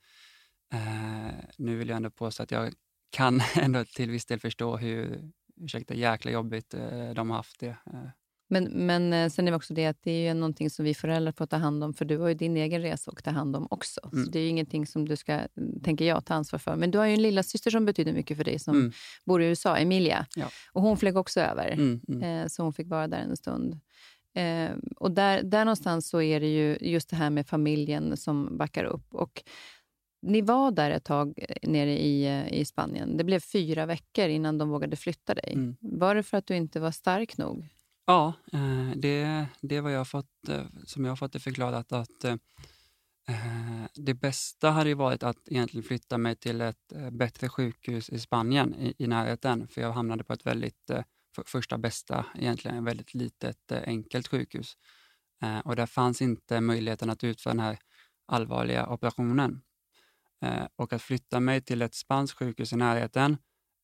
[0.74, 2.74] eh, nu vill jag ändå påstå att jag
[3.10, 7.78] kan ändå till viss del förstå hur, ursäkta, jäkla jobbigt eh, de har haft det.
[7.94, 8.10] Eh.
[8.50, 10.94] Men, men eh, sen är det också det att det är ju någonting som vi
[10.94, 13.56] föräldrar får ta hand om, för du har ju din egen resa att ta hand
[13.56, 14.00] om också.
[14.14, 14.26] Mm.
[14.26, 15.40] Så det är ju ingenting som du ska,
[15.84, 16.76] tänker jag, ta ansvar för.
[16.76, 18.92] Men du har ju en lilla syster som betyder mycket för dig, som mm.
[19.26, 20.26] bor i USA, Emilia.
[20.36, 20.50] Ja.
[20.74, 22.24] Och hon flög också över, mm, mm.
[22.24, 23.80] eh, så hon fick vara där en stund.
[24.36, 28.58] Eh, och där, där någonstans så är det ju just det här med familjen som
[28.58, 29.14] backar upp.
[29.14, 29.44] Och
[30.22, 33.18] ni var där ett tag nere i, i Spanien.
[33.18, 35.54] Det blev fyra veckor innan de vågade flytta dig.
[35.54, 35.76] Mm.
[35.80, 37.68] Var det för att du inte var stark nog?
[38.10, 42.24] Ja, eh, det, det var jag fått, eh, som jag har fått det förklarat att
[42.24, 42.36] eh,
[43.96, 48.94] det bästa hade varit att egentligen flytta mig till ett bättre sjukhus i Spanien i,
[48.98, 50.92] i närheten, för jag hamnade på ett väldigt,
[51.36, 54.78] för, första bästa, egentligen väldigt litet enkelt sjukhus.
[55.64, 57.78] Och där fanns inte möjligheten att utföra den här
[58.28, 59.62] allvarliga operationen.
[60.76, 63.38] Och att flytta mig till ett spanskt sjukhus i närheten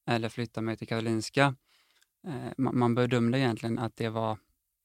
[0.08, 1.56] eller flytta mig till Karolinska
[2.28, 4.38] Eh, man, man bedömde egentligen att det var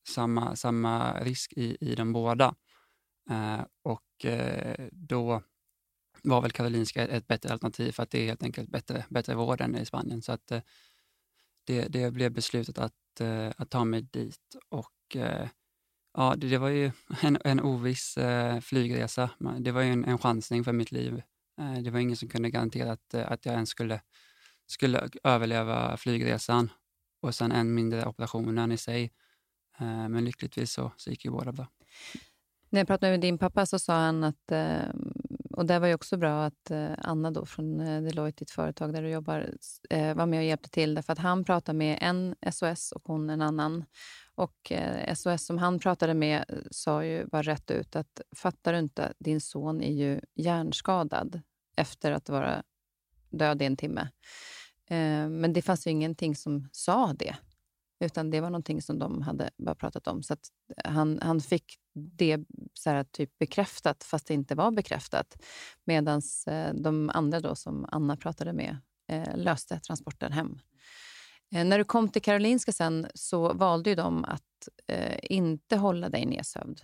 [0.09, 2.55] samma, samma risk i, i de båda.
[3.31, 5.42] Eh, och eh, då
[6.22, 9.61] var väl Karolinska ett bättre alternativ för att det är helt enkelt bättre, bättre vård
[9.61, 10.22] än i Spanien.
[10.22, 10.61] Så att eh,
[11.64, 14.57] det, det blev beslutet att, eh, att ta mig dit.
[14.68, 15.48] Och eh,
[16.14, 16.90] ja, det, det, var ju
[17.22, 18.18] en, en oviss
[18.62, 19.31] flygresa.
[19.59, 21.22] Det var ju en, en chansning för mitt liv.
[21.85, 24.01] det var ingen som kunde garantera att, att jag ens skulle,
[24.66, 26.70] skulle överleva flygresan
[27.20, 29.12] och sen en mindre operationen i sig.
[29.81, 31.66] Eh, men lyckligtvis så, så gick ju båda bra.
[32.70, 34.88] När jag pratade med din pappa så sa han att, eh,
[35.50, 39.02] och det var ju också bra att eh, Anna då från Deloitte, ditt företag där
[39.02, 39.50] du jobbar,
[40.14, 40.94] var med och hjälpte till.
[40.94, 43.85] Därför att han pratade med en SOS och hon en annan.
[44.35, 44.72] Och
[45.14, 49.40] SOS som han pratade med sa ju bara rätt ut att fattar du inte, din
[49.40, 51.40] son är ju hjärnskadad
[51.76, 52.62] efter att vara
[53.31, 54.09] död i en timme.
[54.90, 57.37] Eh, men det fanns ju ingenting som sa det,
[58.05, 60.22] utan det var någonting som de hade bara pratat om.
[60.22, 60.37] Så
[60.85, 62.38] han, han fick det
[62.74, 65.42] så här, typ bekräftat fast det inte var bekräftat.
[65.85, 68.77] Medan eh, de andra då, som Anna pratade med
[69.09, 70.59] eh, löste transporten hem.
[71.51, 74.68] När du kom till Karolinska sen så valde ju de att
[75.22, 76.81] inte hålla dig nedsövd.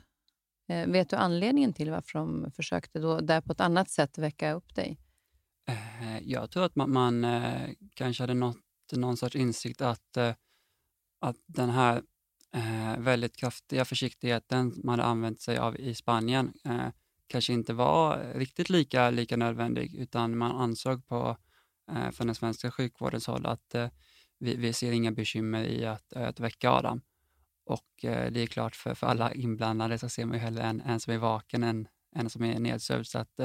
[0.86, 4.74] Vet du anledningen till varför de försökte då där på ett annat sätt väcka upp
[4.74, 4.98] dig?
[5.66, 7.26] Eh, jag tror att man, man
[7.94, 8.56] kanske hade nått
[8.92, 10.34] någon sorts insikt att, eh,
[11.20, 12.02] att den här
[12.98, 16.52] väldigt kraftiga försiktigheten man hade använt sig av i Spanien
[17.26, 21.36] kanske inte var riktigt lika, lika nödvändig, utan man ansåg på
[22.12, 23.74] från den svenska sjukvårdens håll att
[24.38, 27.00] vi, vi ser inga bekymmer i att, att väcka Adam.
[27.64, 31.00] Och det är klart, för, för alla inblandade så ser man ju hellre en, en
[31.00, 33.06] som är vaken än en som är nedsövd.
[33.06, 33.40] Så att,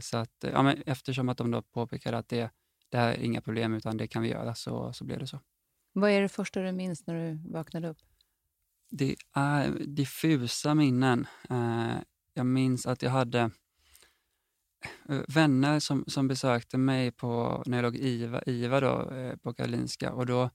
[0.00, 2.50] så att, ja, men eftersom att de då påpekade att det,
[2.88, 5.40] det här är inga problem, utan det kan vi göra, så, så blev det så.
[5.92, 7.98] Vad är det första du minns när du vaknade upp?
[8.90, 11.26] Det är diffusa minnen.
[11.50, 11.96] Eh,
[12.34, 13.50] jag minns att jag hade
[15.08, 19.10] eh, vänner som, som besökte mig på, när jag låg IVA, IVA då,
[19.42, 20.50] på Karolinska och då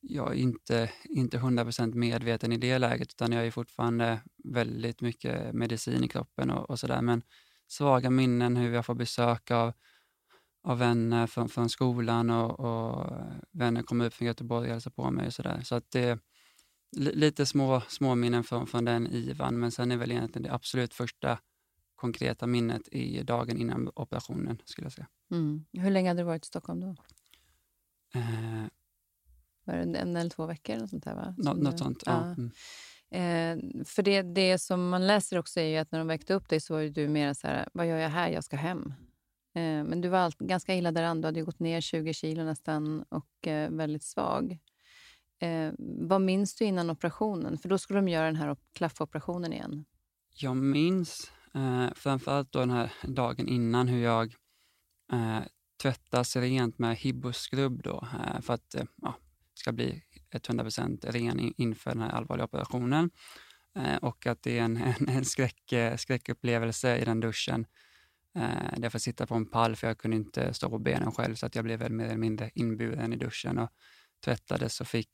[0.00, 5.54] jag är inte, inte 100% medveten i det läget, utan jag är fortfarande väldigt mycket
[5.54, 7.02] medicin i kroppen och, och sådär.
[7.02, 7.22] Men
[7.68, 9.72] svaga minnen hur jag får besök av,
[10.62, 13.12] av vänner från, från skolan och, och
[13.50, 15.60] vänner kommer upp från Göteborg och hälsar på mig och sådär.
[15.64, 16.18] Så att det
[16.96, 20.94] lite små, små minnen från, från den IVAN, men sen är väl egentligen det absolut
[20.94, 21.38] första
[21.94, 25.08] konkreta minnet i dagen innan operationen, skulle jag säga.
[25.30, 25.64] Mm.
[25.72, 26.96] Hur länge hade du varit i Stockholm då?
[28.14, 28.64] Eh,
[29.64, 30.76] var det en eller två veckor?
[30.76, 31.34] Eller sånt där, va?
[31.38, 32.12] Nå, något sånt, ja.
[32.12, 32.24] ja.
[32.24, 32.50] Mm.
[33.10, 36.48] Eh, för det, det som man läser också är ju att när de väckte upp
[36.48, 38.28] dig så var du mer så här, vad gör jag här?
[38.28, 38.92] Jag ska hem.
[39.54, 41.20] Eh, men du var allt, ganska illa däran.
[41.20, 44.58] Du hade gått ner 20 kilo nästan och eh, väldigt svag.
[45.40, 47.58] Eh, vad minns du innan operationen?
[47.58, 49.84] För då skulle de göra den här klaffoperationen igen.
[50.34, 54.34] Jag minns eh, framförallt då den här dagen innan hur jag
[55.12, 55.40] eh,
[55.82, 59.14] tvättas rent med hibboskrubb då, eh, för att eh, ja,
[59.54, 63.10] ska bli 100% ren inför den här allvarliga operationen.
[63.78, 67.66] Eh, och att det är en, en, en skräck, eh, skräckupplevelse i den duschen.
[68.36, 71.12] Eh, där jag får sitta på en pall för jag kunde inte stå på benen
[71.12, 73.70] själv så att jag blev väl mer eller mindre inburen i duschen och
[74.24, 75.10] tvättades och fick,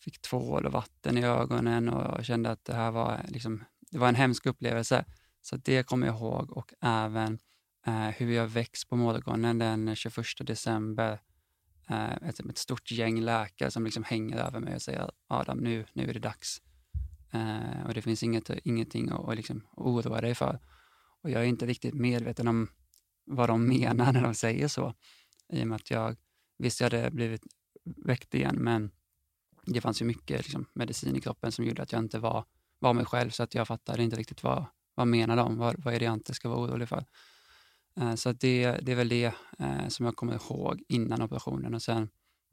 [0.00, 4.08] fick tvål och vatten i ögonen och kände att det här var, liksom, det var
[4.08, 5.04] en hemsk upplevelse.
[5.42, 7.38] Så det kommer jag ihåg och även
[7.86, 11.20] eh, hur jag väcks på morgonen den 21 december
[11.88, 15.86] Eh, ett, ett stort gäng läkare som liksom hänger över mig och säger Adam, nu,
[15.92, 16.62] nu är det dags.
[17.32, 20.60] Eh, och det finns inget, ingenting att, att liksom oroa dig för.
[21.22, 22.68] Och jag är inte riktigt medveten om
[23.24, 24.94] vad de menar när de säger så.
[25.52, 26.16] I och med att jag,
[26.58, 27.42] visst jag hade blivit
[27.84, 28.90] väckt igen, men
[29.66, 32.44] det fanns ju mycket liksom, medicin i kroppen som gjorde att jag inte var,
[32.78, 34.64] var mig själv, så att jag fattade inte riktigt vad,
[34.94, 35.56] vad menar de?
[35.56, 37.04] Vad, vad är det jag inte ska vara orolig för?
[38.00, 41.74] Eh, så det, det är väl det eh, som jag kommer ihåg innan operationen.
[41.74, 42.08] Och sen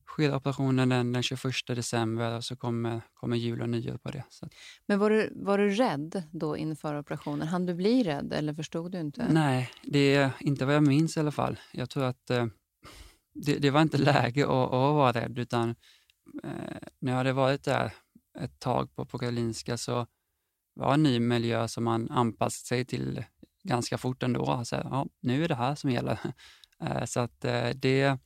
[0.07, 4.23] sker operationen den, den 21 december och så kommer, kommer jul och nyår på det.
[4.29, 4.47] Så.
[4.85, 7.47] Men var du, var du rädd då inför operationen?
[7.47, 9.27] Han du bli rädd eller förstod du inte?
[9.31, 11.59] Nej, det är inte vad jag minns i alla fall.
[11.71, 12.45] Jag tror att eh,
[13.33, 15.75] det, det, var inte läge att, att vara rädd, utan
[16.99, 17.93] när jag hade varit där
[18.39, 20.07] ett tag på, på Karolinska så
[20.73, 23.23] var en ny miljö som man anpassat sig till
[23.63, 24.61] ganska fort ändå.
[24.65, 26.19] Så, ja, nu är det här som gäller.
[26.81, 28.17] Eh, så att eh, det...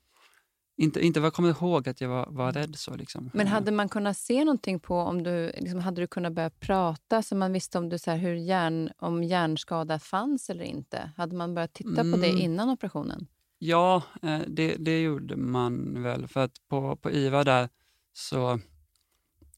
[0.78, 2.96] Inte, inte vad jag kommer ihåg att jag var, var rädd så.
[2.96, 3.30] Liksom.
[3.34, 5.52] Men hade man kunnat se någonting på om du...
[5.58, 8.92] Liksom, hade du kunnat börja prata så man visste om, du, så här, hur hjärn,
[8.98, 11.12] om hjärnskada fanns eller inte?
[11.18, 12.12] Hade man börjat titta mm.
[12.12, 12.42] på det mm.
[12.42, 13.28] innan operationen?
[13.60, 16.28] Ja, eh, det, det gjorde man väl.
[16.28, 17.70] För att på, på IVA där
[18.14, 18.60] så...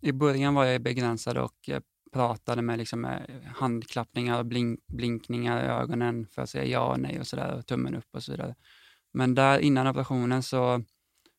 [0.02, 1.70] I början var jag begränsad och
[2.16, 7.00] pratade med, liksom, med handklappningar och blink, blinkningar i ögonen för att säga ja och
[7.00, 8.56] nej och sådär, och tummen upp och så vidare.
[9.14, 10.84] Men där innan operationen så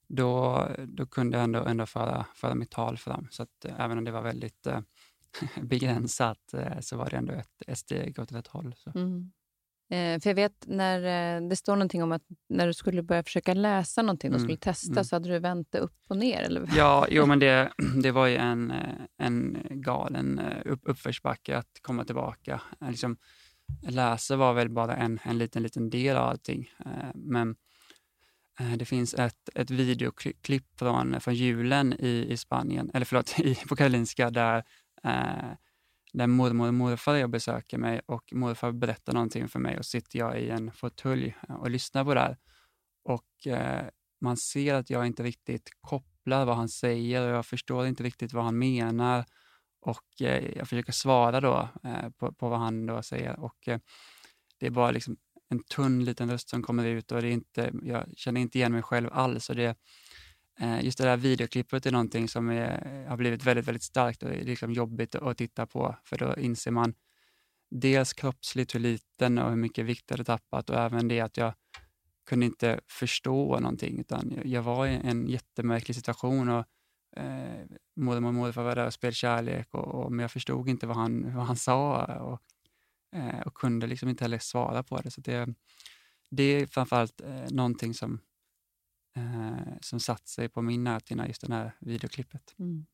[0.09, 3.29] då, då kunde jag ändå, ändå föra, föra mitt tal fram.
[3.31, 4.81] Så att, eh, även om det var väldigt eh,
[5.63, 8.75] begränsat eh, så var det ändå ett, ett steg åt rätt håll.
[8.77, 8.99] Så.
[8.99, 9.33] Mm.
[9.89, 10.99] Eh, för jag vet när
[11.37, 14.41] eh, det står någonting om att när du skulle börja försöka läsa någonting, mm.
[14.41, 15.05] skulle testa, mm.
[15.05, 16.43] så hade du vänt det upp och ner?
[16.43, 16.69] Eller?
[16.77, 22.05] Ja, jo, men det, det var ju en, eh, en galen upp, uppförsbacke att komma
[22.05, 22.61] tillbaka.
[22.89, 23.17] Liksom,
[23.89, 26.71] läsa var väl bara en, en liten, liten del av allting.
[27.15, 27.57] Men
[28.77, 33.77] det finns ett, ett videoklipp från, från julen i, i Spanien, eller förlåt, i, på
[33.77, 34.65] Karolinska, där
[36.17, 39.87] där mormor och morfar är och besöker mig och morfar berättar någonting för mig och
[39.87, 42.37] sitter jag i en fåtölj eh, och lyssnar på det här.
[43.05, 43.87] Och eh,
[44.21, 48.33] man ser att jag inte riktigt kopplar vad han säger och jag förstår inte riktigt
[48.33, 49.25] vad han menar.
[49.81, 53.41] och eh, jag försöker svara då eh, på, på, vad han då säger.
[53.41, 53.79] Och eh,
[54.59, 55.17] det är bara liksom
[55.49, 58.73] en tunn liten röst som kommer ut och det är inte, jag känner inte igen
[58.73, 59.51] mig själv alls.
[59.51, 59.75] Och det, eh,
[60.61, 64.31] Eh, just det där videoklippet är någonting som är, har blivit väldigt, väldigt starkt och
[64.31, 66.95] är liksom jobbigt att titta på, för då inser man
[67.71, 71.37] dels kroppsligt hur liten och hur mycket vikt jag hade tappat och även det att
[71.37, 71.55] jag
[72.27, 76.65] kunde inte förstå någonting, utan jag var i en jättemärklig situation och
[77.17, 77.65] eh,
[77.97, 80.97] mormor och morfar var där och spelade kärlek, och, och, men jag förstod inte vad
[80.97, 82.41] han, vad han sa och,
[83.19, 85.11] eh, och kunde liksom inte heller svara på det.
[85.11, 85.55] Så det,
[86.31, 88.21] det är framförallt eh, någonting som,
[89.17, 92.55] eh, som satt sig på min näthinna, just det här videoklippet.
[92.59, 92.87] Mm.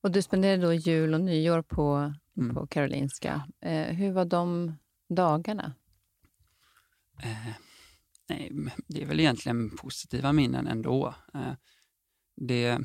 [0.00, 2.54] Och du spenderade då jul och nyår på, mm.
[2.54, 3.48] på Karolinska.
[3.60, 4.74] Eh, hur var de
[5.08, 5.74] dagarna?
[7.22, 7.54] Eh,
[8.28, 8.52] nej,
[8.86, 11.14] det är väl egentligen positiva minnen ändå.
[11.34, 11.52] Eh,
[12.36, 12.78] det,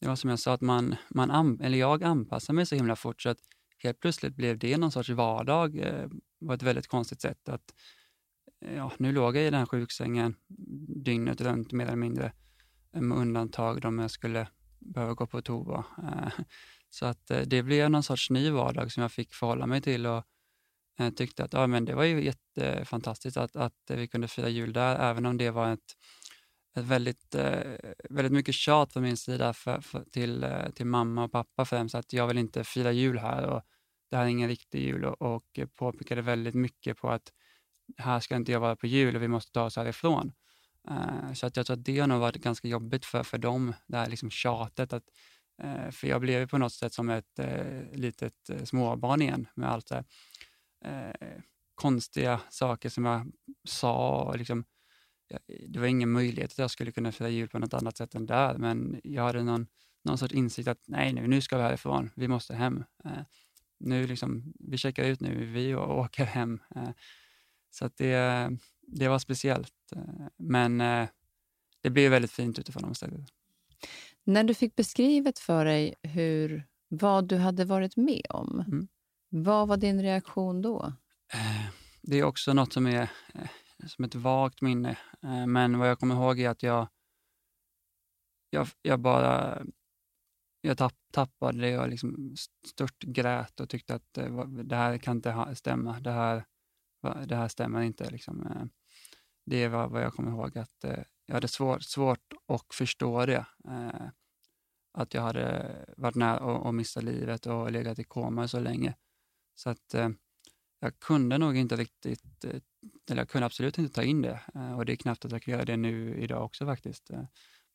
[0.00, 3.22] det var som jag sa, att man, man eller jag anpassade mig så himla fort
[3.22, 3.40] så att
[3.78, 6.08] helt plötsligt blev det någon sorts vardag eh,
[6.46, 7.48] på ett väldigt konstigt sätt.
[7.48, 7.74] Att,
[8.60, 10.36] ja, nu låg jag i den här sjuksängen
[11.04, 12.32] dygnet runt mer eller mindre,
[12.90, 14.48] med undantag om jag skulle
[14.78, 15.84] behöva gå på toa.
[16.02, 16.44] Eh,
[16.90, 20.06] så att eh, det blev någon sorts ny vardag som jag fick förhålla mig till
[20.06, 20.24] och
[20.98, 24.72] eh, tyckte att ja, men det var ju jättefantastiskt att, att vi kunde fira jul
[24.72, 25.96] där, även om det var ett
[26.76, 27.34] ett väldigt,
[28.10, 32.12] väldigt mycket tjat från min sida för, för, till, till mamma och pappa främst att
[32.12, 33.62] jag vill inte fira jul här och
[34.10, 37.32] det här är ingen riktig jul och, och påpekade väldigt mycket på att
[37.96, 40.32] här ska inte jag vara på jul och vi måste ta oss härifrån.
[40.90, 43.74] Uh, så att jag tror att det har nog varit ganska jobbigt för, för dem,
[43.86, 44.92] det här liksom tjatet.
[44.92, 45.04] Att,
[45.64, 49.70] uh, för jag blev på något sätt som ett uh, litet uh, småbarn igen med
[49.70, 50.04] allt det
[51.74, 53.32] konstiga saker som jag
[53.68, 54.64] sa och liksom,
[55.68, 58.26] det var ingen möjlighet att jag skulle kunna fira jul på något annat sätt än
[58.26, 59.66] där, men jag hade någon,
[60.04, 62.84] någon sorts insikt att nej, nu, nu ska vi härifrån, vi måste hem.
[63.78, 66.60] Nu liksom, vi checkar ut nu, vi åker hem.
[67.78, 68.50] Så det,
[68.86, 69.92] det var speciellt,
[70.36, 71.08] men eh,
[71.82, 73.36] det blev väldigt fint utifrån omständigheterna.
[74.24, 78.88] När du fick beskrivet för dig hur, vad du hade varit med om, mm.
[79.28, 80.92] vad var din reaktion då?
[81.32, 81.66] Eh,
[82.02, 83.48] det är också något som är eh,
[83.86, 84.98] som ett vagt minne.
[85.46, 86.88] Men vad jag kommer ihåg är att jag,
[88.50, 89.62] jag, jag bara
[90.66, 92.34] jag tapp, tappade det och liksom
[92.66, 96.00] stört grät och tyckte att eh, det här kan inte stämma.
[96.00, 96.44] Det här,
[97.26, 98.10] det här stämmer inte.
[98.10, 98.46] Liksom.
[98.46, 98.64] Eh,
[99.46, 103.46] det var vad jag kommer ihåg, att eh, jag hade svårt, svårt att förstå det.
[103.68, 104.08] Eh,
[104.92, 108.94] att jag hade varit nära att missa livet och legat i koma så länge.
[109.54, 109.94] Så att
[110.80, 112.60] jag kunde nog inte riktigt, eh,
[113.10, 115.42] eller jag kunde absolut inte ta in det eh, och det är knappt att jag
[115.42, 117.10] kan göra det nu idag också faktiskt.
[117.10, 117.24] Eh,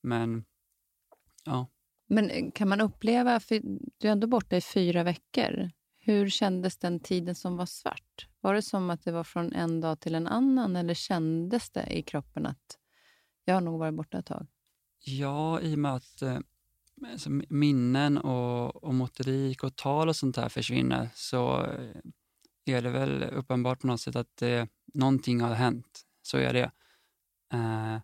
[0.03, 0.45] men
[1.45, 1.67] ja.
[2.07, 3.61] Men kan man uppleva, för
[3.97, 5.69] du är ändå borta i fyra veckor,
[6.03, 8.27] hur kändes den tiden som var svart?
[8.39, 11.97] Var det som att det var från en dag till en annan eller kändes det
[11.97, 12.77] i kroppen att
[13.45, 14.47] jag har nog varit borta ett tag?
[14.99, 16.39] Ja, i och med att eh,
[17.11, 21.95] alltså, minnen och, och motorik och tal och sånt där försvinner så eh,
[22.65, 26.01] är det väl uppenbart på något sätt att eh, någonting har hänt.
[26.21, 26.71] Så är det.
[27.53, 27.97] Eh,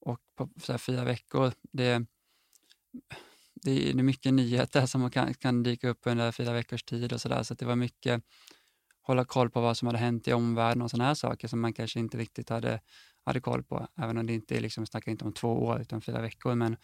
[0.00, 2.06] och på så här, fyra veckor, det,
[3.62, 7.42] det, är mycket nyheter som kan, kan dyka upp under fyra veckors tid och sådär.
[7.42, 8.22] så det var mycket
[9.08, 11.72] hålla koll på vad som hade hänt i omvärlden och sådana här saker som man
[11.72, 12.80] kanske inte riktigt hade,
[13.24, 16.00] hade koll på, även om det inte är, liksom, snackar inte om två år utan
[16.00, 16.76] fyra veckor, men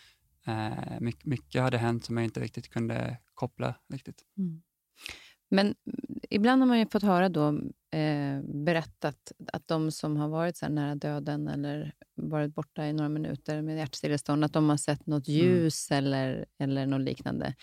[0.47, 4.23] eh, mycket, mycket hade hänt som jag inte riktigt kunde koppla riktigt.
[4.39, 4.63] Mm.
[5.55, 5.75] Men
[6.31, 7.49] ibland har man ju fått höra då,
[7.99, 13.09] eh, berättat att de som har varit så nära döden eller varit borta i några
[13.09, 15.41] minuter med hjärtstillestånd, att de har sett något mm.
[15.41, 16.05] ljus mm.
[16.05, 17.55] eller, eller något liknande.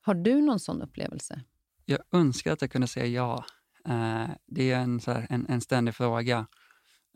[0.00, 1.40] Har du någon sån upplevelse?
[1.84, 3.44] Jag önskar att jag kunde säga ja.
[3.88, 6.46] Eh, det är en, så här, en, en ständig fråga.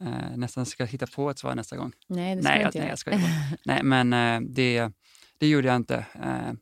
[0.03, 1.93] Eh, nästan ska jag hitta på ett svar nästa gång.
[2.09, 3.19] Nej, det ska nej, jag, inte nej, jag ska
[3.65, 4.93] Nej, men eh, det,
[5.39, 6.07] det gjorde jag inte.
[6.15, 6.53] Eh,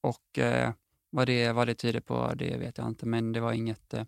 [0.00, 0.72] och eh,
[1.10, 4.04] vad det, vad det tyder på, det vet jag inte, men det var inget, eh,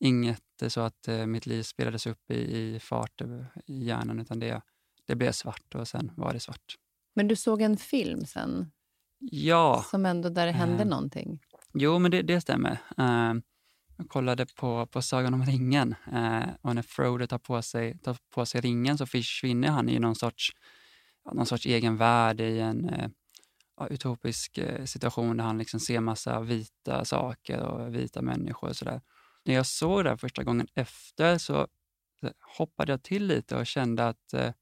[0.00, 3.20] inget så att eh, mitt liv spelades upp i, i fart
[3.66, 4.62] i hjärnan, utan det,
[5.06, 6.74] det blev svart och sen var det svart.
[7.14, 8.70] Men du såg en film sen?
[9.18, 9.84] Ja.
[9.90, 11.40] Som ändå där det hände eh, någonting?
[11.74, 12.78] Jo, men det, det stämmer.
[12.98, 13.34] Eh,
[13.96, 18.16] jag kollade på, på Sagan om ringen eh, och när Frodo tar på, sig, tar
[18.34, 20.50] på sig ringen så försvinner han i någon sorts,
[21.32, 23.08] någon sorts egen värld i en eh,
[23.86, 29.00] utopisk eh, situation där han liksom ser massa vita saker och vita människor och sådär.
[29.44, 31.66] När jag såg det första gången efter så
[32.58, 34.52] hoppade jag till lite och kände att eh,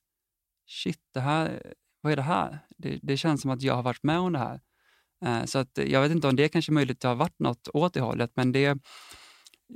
[0.67, 2.59] shit, det här, vad är det här?
[2.77, 4.61] Det, det känns som att jag har varit med om det här.
[5.25, 8.01] Eh, så att jag vet inte om det kanske möjligt har varit något åt det
[8.01, 8.79] hållet, men det,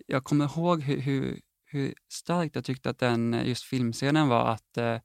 [0.06, 5.00] jag kommer ihåg hur, hur, hur starkt jag tyckte att den just filmscenen var, att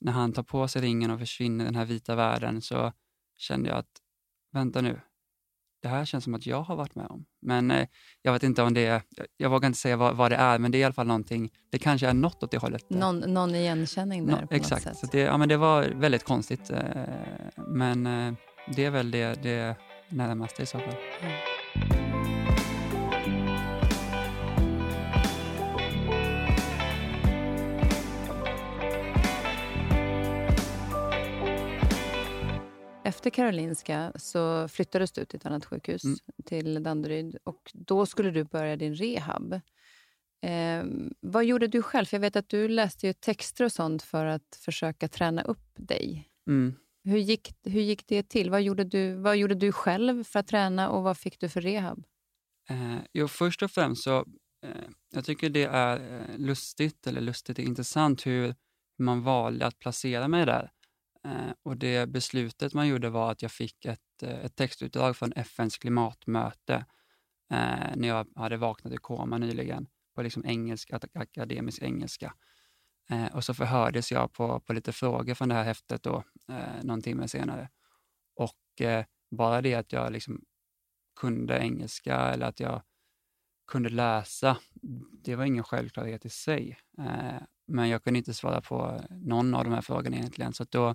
[0.00, 2.92] när han tar på sig ringen och försvinner i den här vita världen så
[3.36, 3.90] kände jag att,
[4.52, 5.00] vänta nu,
[5.82, 7.24] det här känns som att jag har varit med om.
[7.42, 7.88] Men eh,
[8.22, 9.02] jag vet inte om det är,
[9.36, 11.52] jag vågar inte säga vad, vad, det är, men det är i alla fall någonting,
[11.70, 12.90] det kanske är något åt det hållet.
[12.90, 15.10] Någon, någon igenkänning där no, på Exakt, något sätt.
[15.10, 16.70] Så det, ja, men det var väldigt konstigt.
[16.70, 16.80] Eh,
[17.56, 18.34] men eh,
[18.76, 19.76] det är väl det, det
[20.08, 20.96] närmaste i så fall.
[21.20, 22.03] Mm.
[33.06, 36.16] Efter Karolinska så flyttades du till ett annat sjukhus, mm.
[36.44, 37.36] till Danderyd.
[37.44, 39.52] Och då skulle du börja din rehab.
[40.42, 40.84] Eh,
[41.20, 42.06] vad gjorde du själv?
[42.06, 45.72] För jag vet att du läste ju texter och sånt för att försöka träna upp
[45.76, 46.28] dig.
[46.46, 46.74] Mm.
[47.04, 48.50] Hur, gick, hur gick det till?
[48.50, 51.60] Vad gjorde, du, vad gjorde du själv för att träna och vad fick du för
[51.60, 52.04] rehab?
[52.70, 54.18] Eh, jo, först och främst så
[54.66, 54.84] eh,
[55.14, 58.54] jag tycker det är eh, lustigt, eller lustigt, är intressant hur
[58.98, 60.70] man valde att placera mig där.
[61.24, 65.32] Eh, och det beslutet man gjorde var att jag fick ett, eh, ett textutdrag från
[65.32, 66.74] FNs klimatmöte
[67.50, 72.34] eh, när jag hade vaknat i koma nyligen på liksom engelska, akademisk engelska.
[73.10, 76.82] Eh, och så förhördes jag på, på lite frågor från det här häftet då, eh,
[76.84, 77.68] någon timme senare.
[78.36, 80.44] Och eh, bara det att jag liksom
[81.20, 82.82] kunde engelska eller att jag
[83.66, 84.56] kunde läsa,
[85.24, 86.78] det var ingen självklarhet i sig.
[86.98, 90.52] Eh, men jag kunde inte svara på någon av de här frågorna egentligen.
[90.52, 90.94] Så då,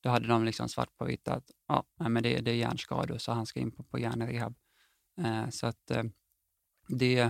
[0.00, 3.32] då hade de liksom svart på vitt att ja, men det, det är hjärnskador, så
[3.32, 4.54] han ska in på, på hjärnrehab.
[5.18, 6.02] Eh, så att eh,
[6.88, 7.20] det,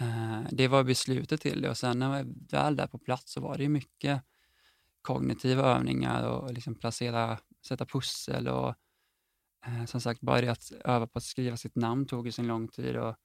[0.00, 1.70] eh, det var beslutet till det.
[1.70, 4.22] Och sen när jag väl där på plats så var det mycket
[5.02, 8.74] kognitiva övningar och liksom placera, sätta pussel och
[9.66, 12.46] eh, som sagt, bara det att öva på att skriva sitt namn tog ju sin
[12.46, 12.96] lång tid.
[12.96, 13.16] Och,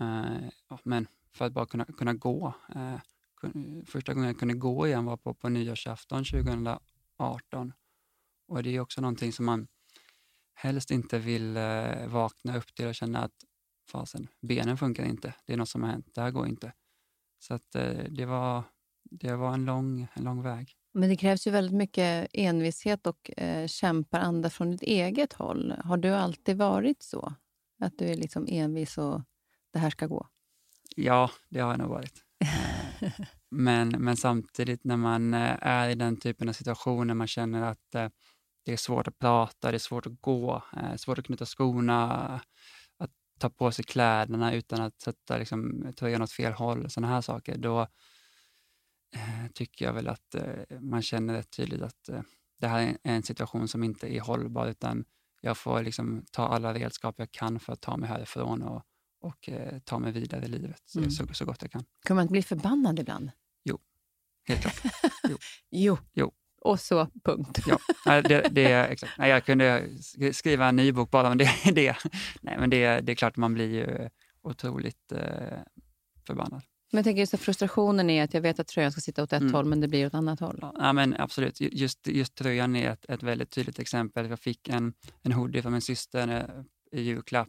[0.00, 0.48] eh,
[0.84, 3.00] men för att bara kunna, kunna gå eh,
[3.86, 7.72] första gången jag kunde gå igen var på, på nyårsafton 2018.
[8.48, 9.68] Och det är också någonting som man
[10.54, 13.44] helst inte vill eh, vakna upp till och känna att
[13.90, 15.34] fasen, benen funkar inte.
[15.46, 16.14] Det är något som har hänt.
[16.14, 16.72] Det här går inte.
[17.38, 18.62] Så att, eh, det, var,
[19.02, 20.74] det var en lång, en lång väg.
[20.92, 25.74] Men det krävs ju väldigt mycket envishet och eh, kämparanda från ditt eget håll.
[25.84, 27.34] Har du alltid varit så?
[27.80, 29.22] Att du är liksom envis och
[29.72, 30.26] det här ska gå?
[30.96, 32.24] Ja, det har jag nog varit.
[33.50, 37.94] men, men samtidigt när man eh, är i den typen av situationer, man känner att
[37.94, 38.08] eh,
[38.64, 42.34] det är svårt att prata, det är svårt att gå, eh, svårt att knyta skorna,
[42.98, 47.20] att ta på sig kläderna utan att sätta liksom, tröjan åt fel håll, sådana här
[47.20, 47.86] saker, då
[49.54, 50.34] tycker jag väl att
[50.80, 52.10] man känner rätt tydligt att
[52.60, 55.04] det här är en situation som inte är hållbar, utan
[55.40, 58.82] jag får liksom ta alla redskap jag kan för att ta mig härifrån och
[59.20, 61.10] och eh, ta mig vidare i livet mm.
[61.10, 61.84] så, så gott jag kan.
[62.04, 63.30] Kan man inte bli förbannad ibland?
[63.64, 63.78] Jo,
[64.48, 64.82] helt klart.
[65.28, 65.36] Jo.
[65.70, 65.98] jo.
[66.12, 66.32] jo.
[66.60, 67.58] Och så, punkt.
[68.04, 69.12] ja, det, det, exakt.
[69.18, 69.88] Nej, jag kunde
[70.32, 71.50] skriva en ny bok bara om det.
[71.74, 71.96] det.
[72.40, 74.08] Nej, men det, det är klart man blir ju
[74.42, 75.58] otroligt eh,
[76.26, 76.62] förbannad.
[76.92, 79.32] Men jag tänker just att frustrationen är att jag vet att tröjan ska sitta åt
[79.32, 79.54] ett mm.
[79.54, 80.58] håll, men det blir åt annat håll.
[80.60, 81.60] Ja, men absolut.
[81.60, 84.30] Just, just tröjan är ett, ett väldigt tydligt exempel.
[84.30, 84.92] Jag fick en,
[85.22, 87.48] en hoodie från min syster eh, i julklapp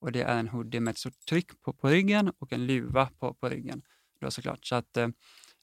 [0.00, 3.10] och det är en hoodie med ett stort tryck på, på ryggen och en luva
[3.18, 3.82] på, på ryggen.
[4.20, 4.66] Då såklart.
[4.66, 5.08] Så att, eh,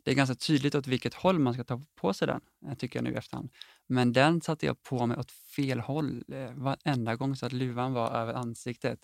[0.03, 2.99] det är ganska tydligt åt vilket håll man ska ta på sig den, eh, tycker
[2.99, 3.49] jag nu i efterhand.
[3.87, 7.93] Men den satte jag på mig åt fel håll eh, varenda gång så att luvan
[7.93, 8.99] var över ansiktet.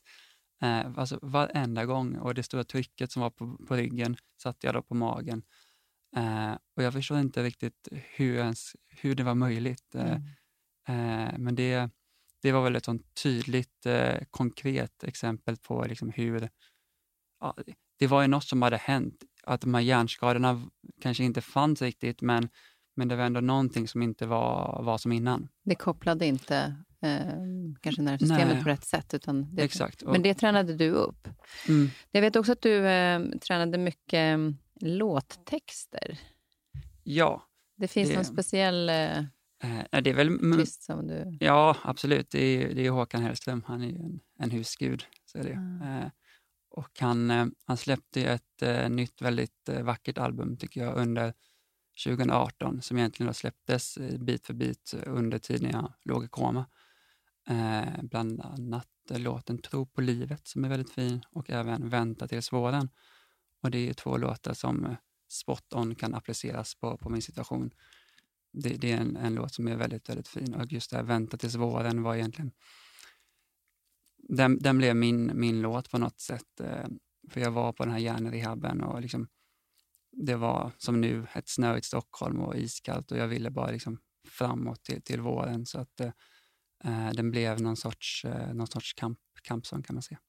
[0.61, 4.75] Eh, alltså varenda gång och det stora trycket som var på, på ryggen satte jag
[4.75, 5.43] då på magen.
[6.15, 9.95] Eh, och jag förstår inte riktigt hur, ens, hur det var möjligt.
[9.95, 10.17] Eh,
[10.87, 11.29] mm.
[11.29, 11.89] eh, men det,
[12.41, 16.49] det var väl ett sånt tydligt, eh, konkret exempel på liksom hur...
[17.39, 17.55] Ja,
[17.99, 20.69] det var ju något som hade hänt, att de här hjärnskadorna
[21.01, 22.49] kanske inte fanns riktigt, men,
[22.95, 25.47] men det var ändå någonting som inte var, var som innan.
[25.63, 27.19] Det kopplade inte eh,
[27.81, 28.63] kanske nervsystemet Nej.
[28.63, 29.13] på rätt sätt.
[29.13, 30.03] Utan det, Exakt.
[30.03, 31.27] Men det tränade du upp.
[31.67, 31.89] Mm.
[32.11, 36.19] Jag vet också att du eh, tränade mycket mm, låttexter.
[37.03, 37.43] Ja.
[37.77, 38.15] Det finns det...
[38.15, 38.89] någon speciell...
[38.89, 39.23] Eh,
[39.63, 41.37] Eh, det är väl, Artist som du...
[41.39, 42.29] Ja, absolut.
[42.29, 43.63] Det är, det är Håkan Hellström.
[43.67, 45.05] Han är ju en, en husgud.
[45.25, 45.51] Så är det.
[45.51, 45.81] Mm.
[45.81, 46.09] Eh,
[46.69, 51.33] och han, eh, han släppte ett eh, nytt väldigt eh, vackert album, tycker jag, under
[52.05, 56.65] 2018 som egentligen då släpptes eh, bit för bit under tiden jag låg i koma.
[58.01, 62.89] bland annat låten Tro på livet som är väldigt fin och även Vänta tills våren.
[63.61, 64.95] Och det är två låtar som
[65.29, 67.71] spot on kan appliceras på, på min situation
[68.53, 70.53] det, det är en, en, låt som är väldigt, väldigt fin.
[70.53, 72.51] Och just det här Vänta tills våren var egentligen
[74.29, 76.59] den, den blev min, min låt på något sätt.
[76.59, 76.85] Eh,
[77.29, 79.27] för jag var på den här hjärnrehaben och liksom,
[80.11, 83.97] det var som nu ett snöigt Stockholm och iskallt och jag ville bara liksom
[84.27, 85.65] framåt till, till våren.
[85.65, 86.11] Så att eh,
[86.83, 90.19] eh den blev någon sorts, eh, någon sorts kamp, kampsång kan man säga.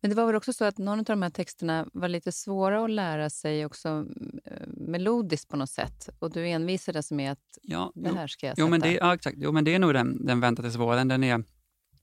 [0.00, 2.84] Men det var väl också så att någon av de här texterna var lite svåra
[2.84, 6.08] att lära sig också mm, eh, melodiskt på något sätt.
[6.18, 8.62] Och du envisades med att ja, det här ska jag sätta.
[8.62, 9.36] Jo, men det, ja, exakt.
[9.40, 11.08] Jo, men det är nog den, den väntar tills våren.
[11.08, 11.44] Den är,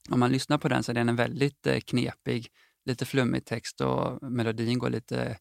[0.09, 2.47] om man lyssnar på den så är den en väldigt eh, knepig,
[2.85, 5.37] lite flummig text och melodin går lite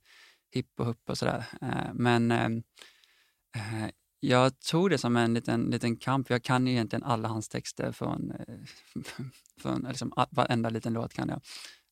[0.51, 1.45] hipp och hupp och sådär.
[1.63, 2.47] Eh, men eh,
[3.57, 3.91] eh
[4.25, 6.31] jag tog det som en liten, liten kamp.
[6.31, 8.33] Jag kan egentligen alla hans texter från,
[9.61, 11.41] från liksom, varenda liten låt kan jag.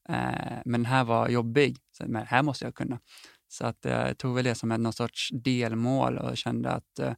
[0.09, 3.01] Eh, men den här var jobbig, så, men här måste jag kunna.
[3.49, 7.15] Så att, eh, jag tog väl det som någon sorts delmål och kände att eh,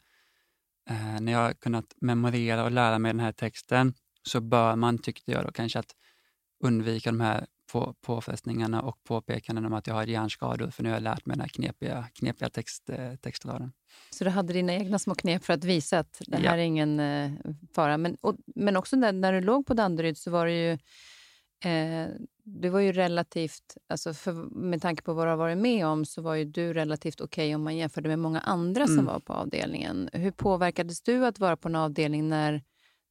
[1.21, 5.45] när jag kunnat memorera och lära mig den här texten så bör man, tyckte jag
[5.45, 5.95] då kanske, att
[6.65, 10.97] undvika de här på, påfrestningarna och påpekanden om att jag har hjärnskador, för nu har
[10.97, 13.73] jag lärt mig den här knepiga, knepiga text, textraden.
[14.11, 16.51] Så du hade dina egna små knep för att visa att det här ja.
[16.51, 17.33] är ingen eh,
[17.75, 17.97] fara.
[17.97, 20.79] Men, och, men också när, när du låg på Danderyd så var det ju
[21.71, 22.09] eh,
[22.45, 26.05] du var ju relativt, alltså för, med tanke på vad du har varit med om,
[26.05, 28.97] så var ju du relativt okej okay om man jämförde med många andra mm.
[28.97, 30.09] som var på avdelningen.
[30.13, 32.63] Hur påverkades du att vara på en avdelning när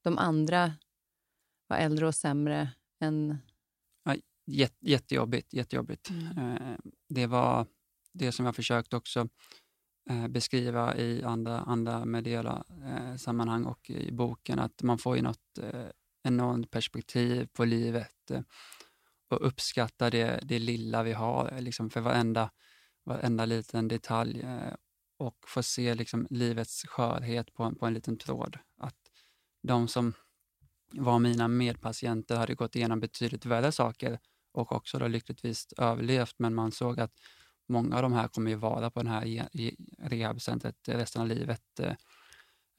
[0.04, 0.74] de andra
[1.68, 2.70] var äldre och sämre
[3.02, 3.38] än...
[4.04, 4.16] Ja,
[4.46, 5.54] jätte, jättejobbigt.
[5.54, 6.10] jättejobbigt.
[6.10, 6.38] Mm.
[6.38, 6.78] Eh,
[7.10, 7.68] det var
[8.14, 9.28] det som jag försökt också
[10.10, 15.22] eh, beskriva i andra, andra mediala eh, sammanhang och i boken, att man får ju
[15.22, 15.60] något
[16.24, 18.32] enormt perspektiv på livet
[19.32, 22.52] och uppskatta det, det lilla vi har liksom för varenda,
[23.04, 24.74] varenda liten detalj eh,
[25.18, 28.58] och få se liksom livets skörhet på, på en liten tråd.
[28.78, 28.98] Att
[29.64, 30.14] de som
[30.94, 34.20] var mina medpatienter hade gått igenom betydligt värre saker
[34.52, 37.14] och också då lyckligtvis överlevt, men man såg att
[37.68, 39.48] många av de här kommer ju vara på det här
[40.00, 41.80] rehabcentret resten av livet.
[41.80, 41.96] Eh,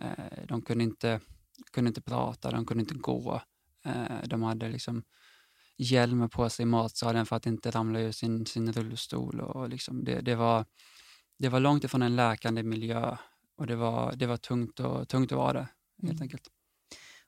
[0.03, 1.20] eh, de kunde inte,
[1.72, 3.42] kunde inte prata, de kunde inte gå.
[4.24, 5.05] De hade liksom
[5.77, 9.41] hjälm på sig i matsalen för att inte ramla ur sin, sin rullstol.
[9.41, 10.64] Och liksom det, det, var,
[11.39, 13.16] det var långt ifrån en läkande miljö
[13.57, 15.68] och det var, det var tungt, och, tungt att vara det,
[16.03, 16.23] helt mm.
[16.23, 16.49] enkelt.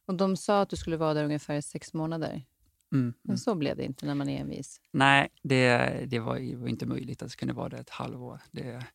[0.06, 2.42] Och de sa att du skulle vara där ungefär sex månader.
[2.92, 3.36] Mm, Men mm.
[3.36, 4.80] så blev det inte när man är envis?
[4.92, 8.40] Nej, det, det var, var inte möjligt att det kunde vara det ett halvår.
[8.50, 8.86] Det,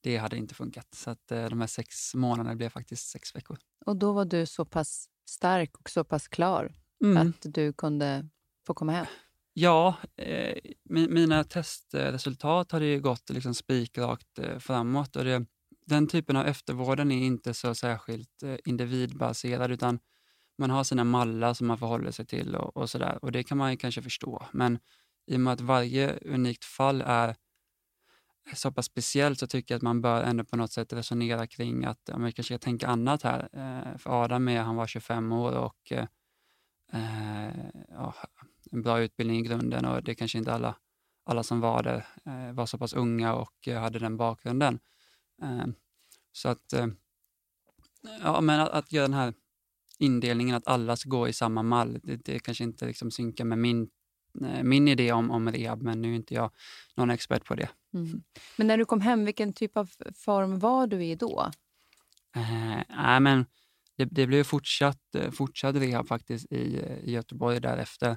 [0.00, 0.94] det hade inte funkat.
[0.94, 3.58] Så att, eh, de här sex månaderna blev faktiskt sex veckor.
[3.86, 6.74] Och då var du så pass stark och så pass klar
[7.04, 7.16] mm.
[7.16, 8.28] att du kunde
[8.66, 9.06] får komma hem?
[9.52, 10.54] Ja, eh,
[10.84, 15.16] mina testresultat har ju gått liksom spikrakt eh, framåt.
[15.16, 15.46] Och det,
[15.86, 19.98] den typen av eftervården är inte så särskilt eh, individbaserad utan
[20.58, 23.18] man har sina mallar som man förhåller sig till och, och sådär.
[23.22, 24.46] Och det kan man ju kanske förstå.
[24.52, 24.78] Men
[25.26, 27.36] i och med att varje unikt fall är
[28.54, 31.84] så pass speciellt så tycker jag att man bör ändå på något sätt resonera kring
[31.84, 33.48] att ja, man kanske ska tänka annat här.
[33.52, 36.06] Eh, för Adam är, han var 25 år och eh,
[36.92, 37.54] eh
[37.88, 38.14] ja,
[38.74, 40.74] en bra utbildning i grunden och det kanske inte alla,
[41.24, 44.78] alla som var där eh, var så pass unga och eh, hade den bakgrunden.
[45.42, 45.66] Eh,
[46.32, 46.74] så att,
[48.22, 49.34] ja, men att, att, göra den här
[49.98, 53.58] indelningen att alla ska gå i samma mall, det, det kanske inte liksom synkar med
[53.58, 53.90] min,
[54.62, 56.50] min idé om, om rehab, men nu är inte jag
[56.94, 57.68] någon expert på det.
[57.94, 58.22] Mm.
[58.56, 61.50] Men när du kom hem, vilken typ av form var du i då?
[62.36, 63.46] Eh, men
[63.96, 68.16] det, det blev fortsatt, fortsatt rehab faktiskt i, i Göteborg därefter.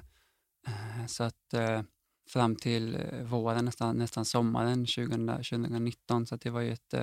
[0.68, 1.82] Eh, så att eh,
[2.30, 6.26] fram till eh, våren, nästan, nästan sommaren 2000, 2019.
[6.26, 6.94] Så det var ju ett...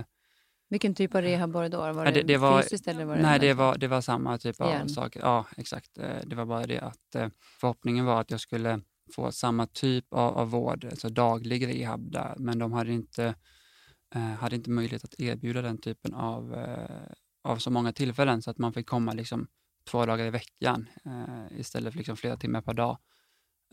[0.69, 1.77] Vilken typ av rehab var det då?
[1.77, 4.37] Var det, det, det var, fysiskt eller var det Nej, det var, det var samma
[4.37, 4.89] typ av Igen.
[4.89, 5.19] saker.
[5.19, 5.91] Ja, exakt.
[6.23, 7.15] Det var bara det att
[7.59, 8.81] förhoppningen var att jag skulle
[9.15, 13.35] få samma typ av, av vård, alltså daglig rehab där, men de hade inte,
[14.39, 16.55] hade inte möjlighet att erbjuda den typen av,
[17.43, 19.47] av så många tillfällen så att man fick komma liksom
[19.91, 20.89] två dagar i veckan
[21.51, 22.97] istället för liksom flera timmar per dag.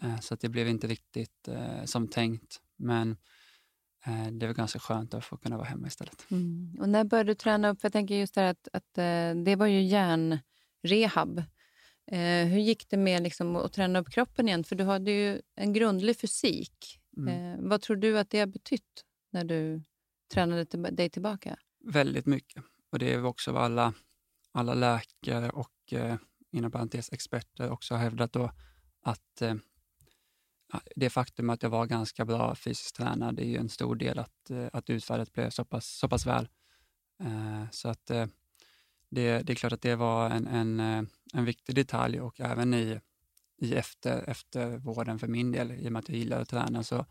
[0.02, 2.60] Eh, så det blev inte riktigt eh, som tänkt.
[2.76, 3.16] Men
[4.06, 6.30] eh, det var ganska skönt att få kunna vara hemma istället.
[6.30, 6.76] Mm.
[6.80, 7.80] Och när började du träna upp?
[7.80, 8.94] För jag tänker just det att, att
[9.44, 11.42] det var ju hjärnrehab.
[12.50, 14.64] hur gick det med liksom att träna upp kroppen igen?
[14.64, 16.98] För du hade ju en grundlig fysik.
[17.16, 17.68] Mm.
[17.68, 19.82] vad tror du att det har betytt när du
[20.32, 21.56] tränade dig tillbaka?
[21.84, 22.64] Väldigt mycket.
[22.90, 23.94] Och det är också vad alla,
[24.52, 25.94] alla läkare och
[26.52, 28.52] inom parentes experter också har hävdat då,
[29.02, 29.42] att
[30.96, 34.50] det faktum att jag var ganska bra fysiskt tränad är ju en stor del att,
[34.50, 36.48] eh, att utfallet blev så pass, så pass väl.
[37.20, 38.26] Eh, så att eh,
[39.08, 40.80] det, det är klart att det var en, en,
[41.34, 43.00] en viktig detalj och även i,
[43.56, 47.06] i efter, eftervården för min del, i och med att jag gillar att träna, så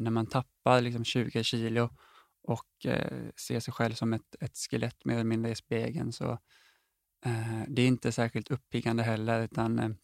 [0.00, 1.90] när man tappar liksom 20 kilo
[2.42, 2.86] och
[3.36, 6.38] ser sig själv som ett, ett skelett mer eller mindre i spegeln, så
[7.68, 9.96] det är inte särskilt uppiggande heller, utan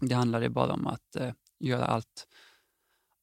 [0.00, 2.26] det handlade bara om att eh, göra allt,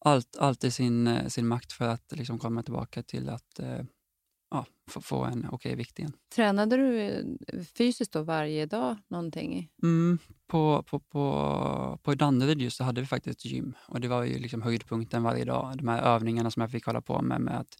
[0.05, 3.59] allt, allt i sin, eh, sin makt för att liksom komma tillbaka till att
[4.53, 6.13] ja, få, få en okej okay vikt igen.
[6.35, 7.25] Tränade du eh,
[7.77, 9.69] fysiskt då varje dag någonting?
[9.83, 14.07] Mm, på, på, på, på Danderyd just så hade vi faktiskt ett gym och det
[14.07, 15.77] var ju liksom höjdpunkten varje dag.
[15.77, 17.77] De här övningarna som jag fick hålla på med, med att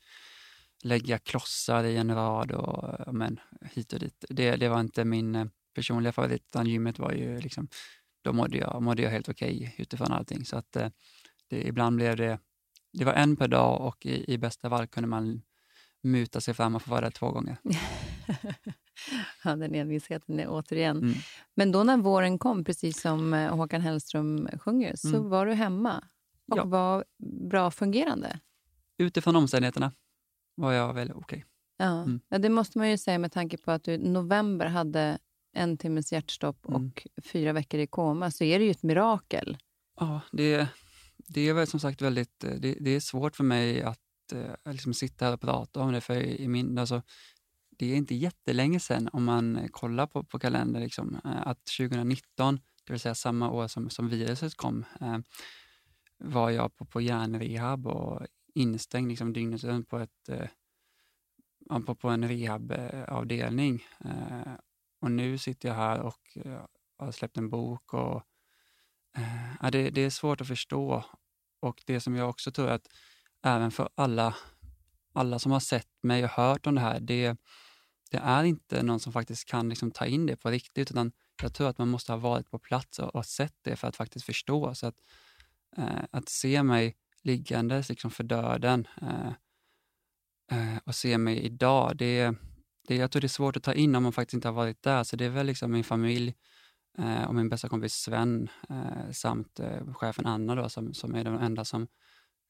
[0.84, 3.40] lägga klossar i en rad och men,
[3.72, 4.26] hit och dit.
[4.30, 5.46] Det, det var inte min eh,
[5.76, 7.68] personliga favorit, utan gymmet var ju liksom,
[8.24, 10.46] då mådde jag, mådde jag helt okej okay utifrån allting.
[10.46, 10.90] Så att eh,
[11.48, 12.40] det, ibland blev det,
[12.94, 15.42] det var en per dag och i, i bästa fall kunde man
[16.02, 17.58] muta sig fram och få vara där två gånger.
[19.44, 20.98] ja, den envisheten är återigen.
[20.98, 21.14] Mm.
[21.56, 25.30] Men då när våren kom, precis som eh, Håkan Hellström sjunger, så mm.
[25.30, 26.04] var du hemma
[26.52, 26.66] och ja.
[26.66, 27.06] var
[27.50, 28.40] bra fungerande?
[28.98, 29.92] Utifrån omständigheterna
[30.56, 31.22] var jag väl okej.
[31.22, 31.44] Okay.
[31.78, 32.02] Ja.
[32.02, 32.20] Mm.
[32.30, 35.20] ja, det måste man ju säga med tanke på att du i november hade
[35.54, 36.76] en timmes hjärtstopp mm.
[36.76, 39.58] och fyra veckor i koma, så är det ju ett mirakel.
[40.00, 40.68] Ja, det,
[41.18, 44.00] det är väl som sagt väldigt eh, det, det är svårt för mig att
[44.34, 47.02] eh, liksom sitta här och prata om det, för i min, alltså,
[47.70, 52.60] det är inte jättelänge sedan om man kollar på, på kalendern, liksom, eh, att 2019,
[52.86, 55.18] det vill säga samma år som, som viruset kom, eh,
[56.18, 62.10] var jag på, på hjärnrehab och instängd liksom, dygnet runt på, ett, eh, på, på
[62.10, 63.84] en rehabavdelning.
[64.00, 64.54] Eh,
[65.04, 66.66] och nu sitter jag här och eh,
[66.98, 67.94] har släppt en bok.
[67.94, 68.24] och
[69.18, 71.04] eh, det, det är svårt att förstå.
[71.60, 72.88] Och det som jag också tror att
[73.42, 74.36] även för alla,
[75.14, 77.38] alla som har sett mig och hört om det här, det,
[78.12, 81.54] det är inte någon som faktiskt kan liksom ta in det på riktigt, utan jag
[81.54, 84.26] tror att man måste ha varit på plats och, och sett det för att faktiskt
[84.26, 84.76] förstå.
[84.76, 84.96] Så att,
[85.78, 89.32] eh, att se mig liggandes liksom för döden eh,
[90.52, 92.36] eh, och se mig idag, det,
[92.88, 94.84] det, jag tror det är svårt att ta in om man faktiskt inte har varit
[94.84, 95.04] där.
[95.04, 96.36] Så det är väl liksom min familj
[96.98, 101.24] eh, och min bästa kompis Sven eh, samt eh, chefen Anna då, som, som är
[101.24, 101.88] de enda som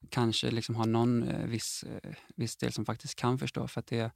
[0.09, 3.67] kanske liksom har någon eh, viss, eh, viss del som faktiskt kan förstå.
[3.67, 4.11] För det,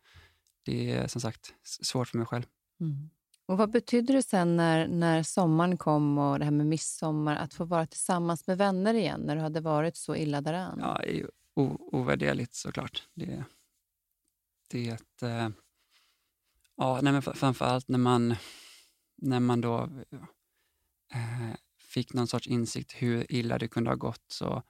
[0.66, 2.44] det är som sagt svårt för mig själv.
[2.80, 3.10] Mm.
[3.46, 7.54] Och Vad betydde det sen när, när sommaren kom och det här med midsommar, att
[7.54, 10.80] få vara tillsammans med vänner igen när du hade varit så illa däran?
[10.82, 11.02] Ja,
[11.92, 13.08] ovärderligt såklart.
[13.14, 13.44] Det,
[14.70, 15.50] det är ett, äh,
[16.78, 18.36] ja, nej, men framför allt när man,
[19.18, 19.90] när man då
[21.14, 24.26] äh, fick någon sorts insikt hur illa det kunde ha gått.
[24.28, 24.64] Så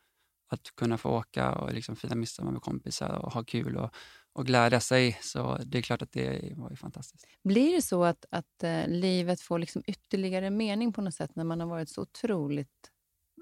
[0.49, 3.89] att kunna få åka och liksom fira midsommar med kompisar och ha kul och,
[4.33, 5.19] och glädja sig.
[5.21, 7.25] Så det är klart att det var ju fantastiskt.
[7.43, 11.43] Blir det så att, att uh, livet får liksom ytterligare mening på något sätt när
[11.43, 12.91] man har varit så otroligt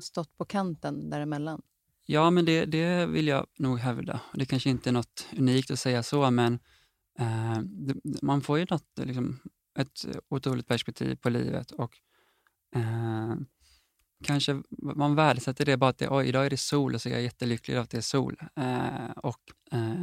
[0.03, 1.61] stått på kanten däremellan?
[2.05, 4.19] Ja, men det, det vill jag nog hävda.
[4.33, 6.59] Det kanske inte är något unikt att säga så, men
[7.19, 9.39] eh, det, man får ju något, liksom,
[9.79, 11.71] ett otroligt perspektiv på livet.
[11.71, 11.97] och
[12.75, 13.35] eh,
[14.23, 14.61] kanske
[14.95, 17.21] man värdesätter det bara att det, oj, idag är det sol och så är jag
[17.21, 18.37] jättelycklig att det är sol.
[18.55, 19.41] Eh, och
[19.71, 19.93] eh,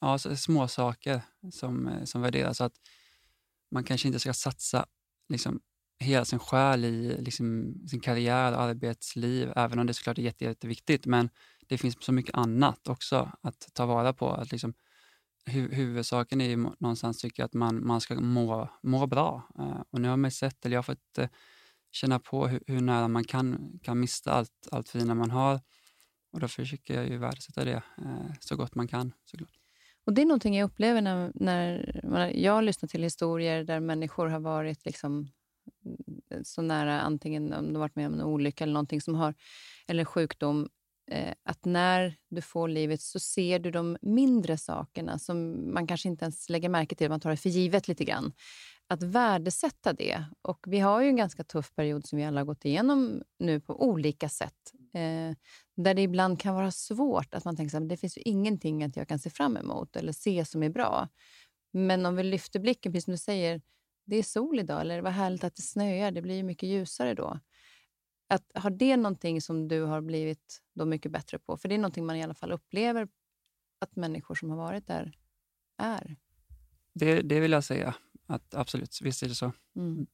[0.00, 1.20] ja, så små saker
[1.52, 2.60] som, eh, som värderas.
[2.60, 2.72] att
[3.70, 4.86] man kanske inte ska satsa
[5.28, 5.60] liksom,
[5.98, 10.44] hela sin själ i liksom, sin karriär och arbetsliv, även om det såklart är jätte,
[10.44, 11.06] jätteviktigt.
[11.06, 11.30] Men
[11.66, 14.30] det finns så mycket annat också att ta vara på.
[14.30, 14.74] Att liksom,
[15.46, 19.48] hu huvudsaken är ju någonstans tycker jag att man, man ska må, må bra.
[19.58, 21.28] Eh, och nu har man sett, eller jag har fått eh,
[21.92, 25.60] känna på hur, hur, nära man kan, kan mista allt, allt fina man har.
[26.32, 29.12] Och då försöker jag ju värdesätta det eh, så gott man kan.
[29.24, 29.58] Såklart.
[30.06, 31.32] Och Det är någonting jag upplever när,
[32.04, 35.28] när jag lyssnar till historier där människor har varit liksom
[35.84, 39.34] mm, så nära, antingen om de varit med om en olycka eller någonting som har,
[39.86, 40.68] eller sjukdom,
[41.10, 46.08] Eh, att när du får livet så ser du de mindre sakerna som man kanske
[46.08, 48.32] inte ens lägger märke till, man tar det för givet lite grann
[48.88, 50.24] att värdesätta det.
[50.42, 53.60] Och Vi har ju en ganska tuff period som vi alla har gått igenom nu
[53.60, 54.72] på olika sätt.
[54.94, 55.36] Eh,
[55.76, 58.96] där det ibland kan vara svårt att man tänker att det finns ju ingenting att
[58.96, 61.08] jag kan se fram emot eller se som är bra.
[61.72, 63.62] Men om vi lyfter blicken, precis som du säger,
[64.06, 67.14] det är sol idag, eller vad härligt att det snöar, det blir ju mycket ljusare
[67.14, 67.40] då.
[68.28, 71.56] Att, har det någonting som du har blivit då mycket bättre på?
[71.56, 73.08] För det är någonting man i alla fall upplever
[73.80, 75.18] att människor som har varit där
[75.78, 76.16] är.
[76.94, 77.94] Det, det vill jag säga
[78.26, 79.52] att absolut, visst är det så.
[79.76, 79.92] Mm.
[79.92, 80.06] mm.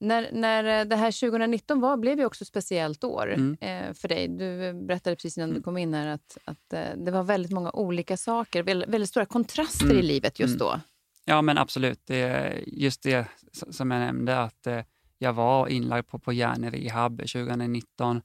[0.00, 3.56] När, när eh, det här 2019 var, blev ju också ett speciellt år mm.
[3.60, 4.28] eh, för dig.
[4.28, 5.58] Du berättade precis innan mm.
[5.58, 9.10] du kom in här att, att eh, det var väldigt många olika saker, väldigt, väldigt
[9.10, 10.04] stora kontraster i mm.
[10.04, 10.58] livet just mm.
[10.58, 10.80] då.
[11.24, 12.00] Ja, men absolut.
[12.06, 13.26] Det, just det
[13.70, 14.80] som jag nämnde, att eh,
[15.24, 18.22] jag var inlagd på, på hjärnrehab 2019.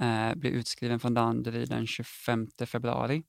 [0.00, 3.22] Eh, blev utskriven från Danderyd den 25 februari.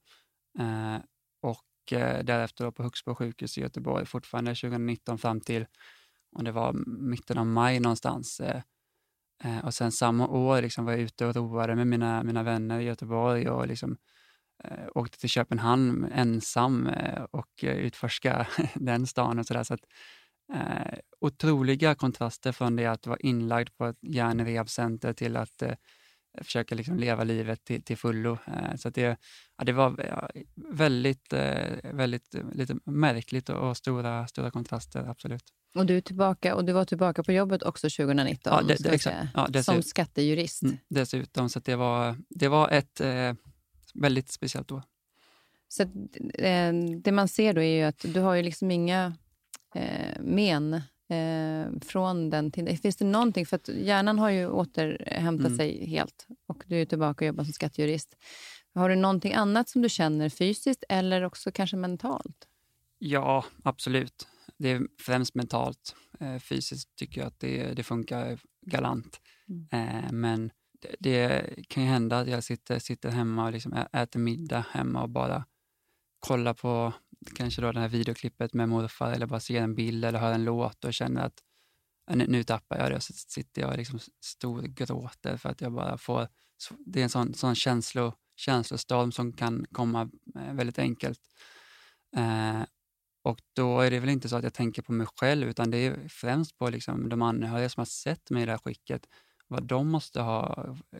[0.60, 0.97] Eh,
[1.41, 5.66] och eh, därefter på Högsbo sjukhus i Göteborg fortfarande 2019 fram till,
[6.32, 8.39] och det var mitten av maj någonstans.
[8.39, 8.62] Eh,
[9.43, 12.80] eh, och sen samma år liksom var jag ute och roade med mina, mina vänner
[12.80, 13.97] i Göteborg och liksom,
[14.64, 19.64] eh, åkte till Köpenhamn ensam eh, och eh, utforska den stan och sådär.
[19.64, 19.86] Så att,
[20.54, 25.74] eh, otroliga kontraster från det att vara inlagd på ett hjärnrehabcenter till att eh,
[26.41, 28.38] försöka liksom leva livet till, till fullo.
[28.47, 29.18] Eh, så det,
[29.58, 35.43] ja, det var ja, väldigt, eh, väldigt lite märkligt och, och stora, stora kontraster, absolut.
[35.76, 38.89] Och du, är tillbaka, och du var tillbaka på jobbet också 2019 Ja, det- det-
[38.89, 39.28] exakt.
[39.54, 40.64] Ja, som skattejurist.
[40.64, 43.34] Mm, dessutom, så det var, det var ett eh,
[43.93, 44.84] väldigt speciellt år.
[45.68, 45.89] Så att,
[46.34, 46.74] eh,
[47.04, 49.14] det man ser då är ju att du har ju liksom inga
[49.76, 52.78] eh, men eh, från den tiden.
[52.78, 55.57] Finns det någonting, för att hjärnan har ju återhämtat Mm.
[55.57, 58.15] sig helt och du är tillbaka och jobbar som skattejurist.
[58.76, 62.47] Har du någonting annat som du känner fysiskt eller också kanske mentalt?
[62.99, 64.28] Ja, absolut.
[64.57, 65.95] Det är främst mentalt.
[66.19, 69.19] Eh, fysiskt tycker jag att det, det funkar galant.
[69.49, 69.67] Mm.
[70.05, 70.51] Eh, men
[70.82, 75.01] det, det kan ju hända att jag sitter, sitter hemma och liksom äter middag hemma
[75.03, 75.45] och bara
[76.19, 76.93] kollar på
[77.36, 80.43] kanske då det här videoklippet med morfar eller bara ser en bild eller hör en
[80.43, 81.43] låt och känner att
[82.11, 85.97] nu, tappar jag det och så sitter jag och liksom storgråter för att jag bara
[85.97, 86.28] får...
[86.86, 91.19] Det är en sån, sån känslo, känslostorm som kan komma eh, väldigt enkelt.
[92.15, 92.61] Eh,
[93.24, 95.78] och då är det väl inte så att jag tänker på mig själv utan det
[95.78, 99.07] är främst på liksom de anhöriga som har sett mig i det här skicket.
[99.47, 100.99] Vad de måste ha eh,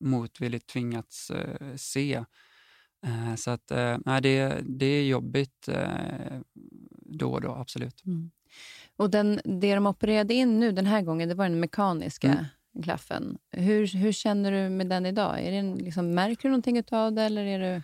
[0.00, 2.24] motvilligt tvingats eh, se.
[3.06, 6.40] Eh, så att eh, nej, det, det är jobbigt eh,
[7.00, 8.02] då och då, absolut.
[8.96, 12.28] Och den, det de opererade in nu den här gången, det var den mekaniska
[12.74, 12.84] Mm.
[12.84, 13.38] klaffen.
[13.50, 15.40] Hur, hur känner du med den idag?
[15.42, 17.82] Är det liksom, märker du någonting av det eller är du...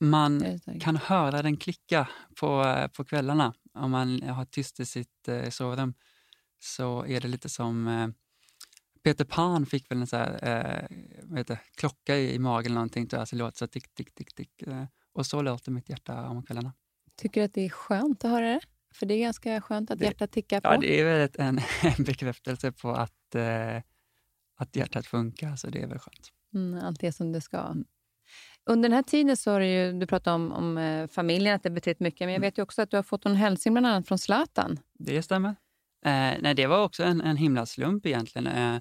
[0.00, 2.08] Man är det kan höra den klicka
[2.40, 3.54] på, på kvällarna.
[3.74, 5.94] Om man har tyst i sitt eh, sovrum
[6.58, 7.88] så är det lite som
[9.04, 12.74] Peter Pan fick väl en så här, eh, vad heter, klocka i, i magen eller
[12.74, 14.62] någonting, så det låter så tick, tick, tick, tick.
[14.62, 16.72] Eh, och så låter mitt hjärta om kvällarna.
[17.16, 18.60] Tycker du att det är skönt att höra det?
[18.94, 20.68] För det är ganska skönt att Det- hjärtat tickar på.
[20.68, 21.60] Ja, det är väl en,
[21.98, 23.76] en bekräftelse på att, eh,
[24.56, 26.28] att hjärtat funkar, så det är väl skönt.
[26.54, 27.58] Mm, allt är som det ska.
[27.58, 27.84] Mm.
[28.66, 31.62] Under den här tiden så har du ju, du pratat om, om eh, familjen, att
[31.62, 32.20] det betytt mycket.
[32.20, 32.46] Men jag Mm.
[32.46, 34.78] vet ju också att du har fått en hälsning bland annat från Zlatan.
[34.98, 35.48] Det stämmer.
[36.04, 38.46] Eh, nej, det var också en, en himla slump egentligen.
[38.46, 38.80] Eh,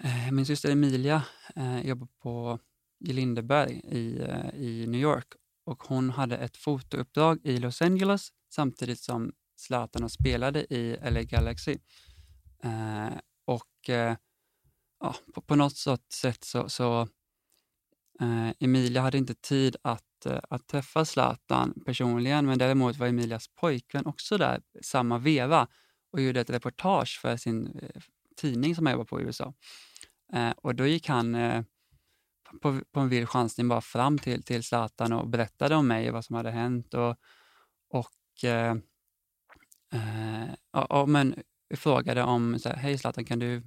[0.00, 1.22] Eh, min syster Emilia
[1.56, 2.58] eh, jobbar på
[3.04, 5.26] i Lindeberg i, eh, i New York
[5.64, 11.76] och hon hade ett fotouppdrag i Los Angeles samtidigt som Zlatan spelade i LA Galaxy.
[12.64, 14.16] Eh, och eh,
[15.00, 15.76] ja, på, på något
[16.12, 17.00] sätt så, så
[18.20, 23.48] eh, Emilia hade inte tid att, eh, att träffa Zlatan personligen, men däremot var Emilias
[23.48, 25.68] pojkvän också där samma veva
[26.12, 27.80] och gjorde ett reportage för sin
[28.36, 29.54] tidning som han jobbar på i USA.
[30.32, 31.62] Eh, och då gick han eh,
[32.62, 36.14] på, på en vild chansning bara fram till, till Zlatan och berättade om mig och
[36.14, 36.94] vad som hade hänt.
[36.94, 37.16] Och,
[37.88, 38.76] och eh,
[39.92, 41.34] eh, ja, ja, men
[41.74, 43.62] frågade om, så här, hej Zlatan, kan du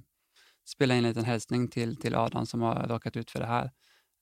[0.64, 3.70] spela in en liten hälsning till, till Adam som har råkat ut för det här?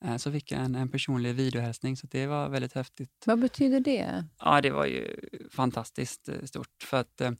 [0.04, 3.10] Eh, så fick jag en, en personlig videohälsning, så det var väldigt häftigt.
[3.26, 4.24] Vad betyder det?
[4.38, 5.20] Ja, det var ju
[5.50, 6.82] fantastiskt eh, stort.
[6.82, 7.30] För att, eh,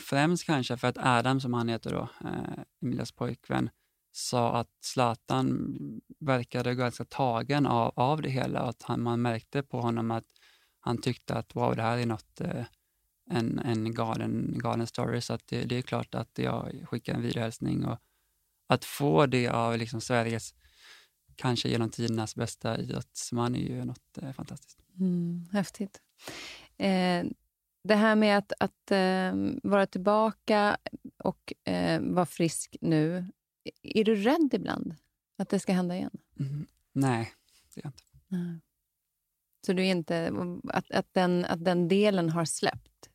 [0.00, 3.70] främst kanske för att Adam, som han heter då, eh, Emilias pojkvän,
[4.12, 5.76] sa att Zlatan
[6.20, 8.60] verkade ganska tagen av, av det hela.
[8.60, 10.24] Att han, man märkte på honom att
[10.80, 12.64] han tyckte att wow, det här är något, eh,
[13.30, 15.20] en, en galen, galen story.
[15.20, 17.84] Så att det, det är klart att jag skickar en videohälsning.
[17.84, 17.98] Och
[18.68, 20.54] att få det av liksom Sveriges,
[21.36, 24.78] kanske genom tidernas bästa idrottsman är ju något eh, fantastiskt.
[24.98, 26.00] Mm, häftigt.
[26.76, 27.24] Eh,
[27.86, 30.76] det här med att, att eh, vara tillbaka
[31.18, 33.26] och eh, vara frisk nu.
[33.82, 34.94] Är du rädd ibland
[35.38, 36.18] att det ska hända igen?
[36.40, 37.32] Mm, nej,
[37.74, 38.02] det är jag inte.
[38.28, 38.60] Nej.
[39.66, 40.32] Så du är inte,
[40.68, 43.10] att, att, den, att den delen har släppt?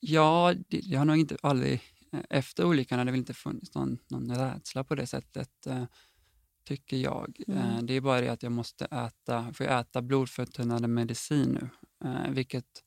[0.00, 1.82] Ja, det, jag har nog inte aldrig...
[2.12, 5.84] eh, Efter olyckan har det väl inte funnits någon, någon rädsla på det sättet, eh,
[6.64, 7.40] tycker jag.
[7.48, 7.58] Mm.
[7.58, 11.70] Eh, det är bara det att jag måste äta, får jag äta blodförtunnande medicin nu,
[12.34, 12.82] vilket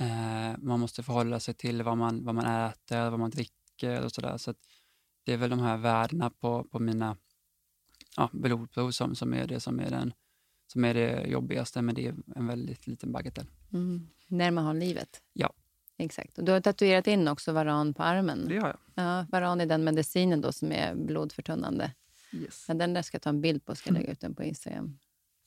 [0.00, 4.12] eh, man måste förhålla sig till vad man, vad man äter, vad man dricker och
[4.12, 4.36] sådär.
[4.36, 4.54] Så
[5.24, 7.16] det är väl de här värdena på, på mina
[8.16, 10.12] ja, blodprov som, som, är det, som, är den,
[10.66, 13.46] som är det jobbigaste, men det är en väldigt liten bagatell.
[13.72, 14.08] Mm.
[14.28, 15.22] När man har livet?
[15.96, 16.38] Exakt.
[16.38, 18.48] Och du har tatuerat in också varan på armen.
[18.48, 19.04] Det har jag.
[19.04, 21.92] Ja, varan är den medicinen då som är blodförtunnande.
[22.32, 22.64] Yes.
[22.68, 23.74] Ja, den där ska jag ta en bild på.
[23.74, 24.98] ska lägga ut den på Instagram.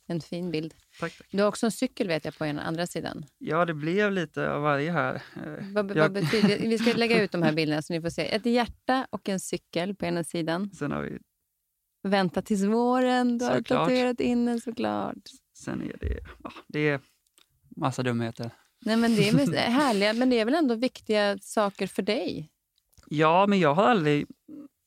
[0.09, 0.73] En fin bild.
[0.99, 1.27] Tack, tack.
[1.31, 3.25] Du har också en cykel vet jag på ena andra sidan.
[3.37, 5.15] Ja, det blev lite av varje här.
[5.15, 5.21] Eh,
[5.73, 8.35] Vad, jag- vad betyder Vi ska lägga ut de här bilderna så ni får se.
[8.35, 10.69] Ett hjärta och en cykel på ena sidan.
[10.69, 11.17] Sen, har vi,
[12.03, 13.37] Vänta tills våren.
[13.37, 15.15] Du har tatuerat in den såklart.
[15.57, 16.99] sen är det, ja, det är
[17.75, 18.51] massa dumheter.
[18.85, 22.49] Nej, men det är härliga, men det är väl ändå viktiga saker för dig?
[23.09, 24.25] Ja, men jag har aldrig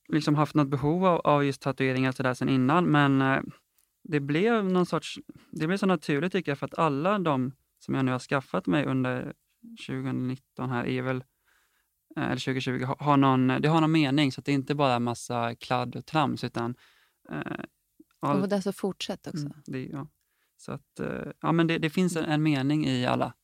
[0.08, 3.40] liksom haft något behov av, av just tatueringar sådär sen innan, men eh,
[4.10, 5.18] det blev någon sorts,
[5.50, 8.66] det blev så naturligt tycker jag, för att alla de som jag nu har skaffat
[8.66, 9.32] mig under
[9.86, 11.24] 2019 här är väl,
[12.16, 14.98] eh, eller 2020, har, någon, det har någon mening, så att det är inte bara
[14.98, 16.74] massa kladd och trams, utan
[17.30, 17.40] eh,
[18.20, 19.46] all- Och det så fortsätt också.
[19.46, 20.06] Mm, det, ja.
[20.56, 23.34] Så att, eh, ja, men det, det finns en, en mening i alla.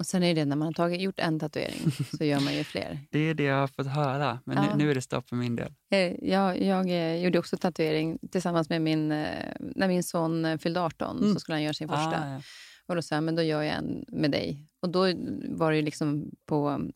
[0.00, 2.64] Och sen är det när man har tagit, gjort en tatuering så gör man ju
[2.64, 2.98] fler.
[3.10, 4.62] Det är det jag har fått höra, men Ja.
[4.76, 5.74] nu, nu är det stopp för min del.
[5.90, 5.98] Eh,
[6.30, 9.12] Jag, jag eh, gjorde också tatuering tillsammans med min...
[9.12, 9.28] eh,
[9.60, 11.34] När min son fyllde 18 Mm.
[11.34, 12.20] så skulle han göra sin första.
[12.24, 12.42] Ah, ja.
[12.86, 14.66] Och då sa jag, men då gör jag en med dig.
[14.82, 15.00] Och då
[15.48, 16.88] var det ju liksom på,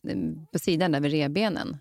[0.51, 1.77] på sidan där vid revbenen.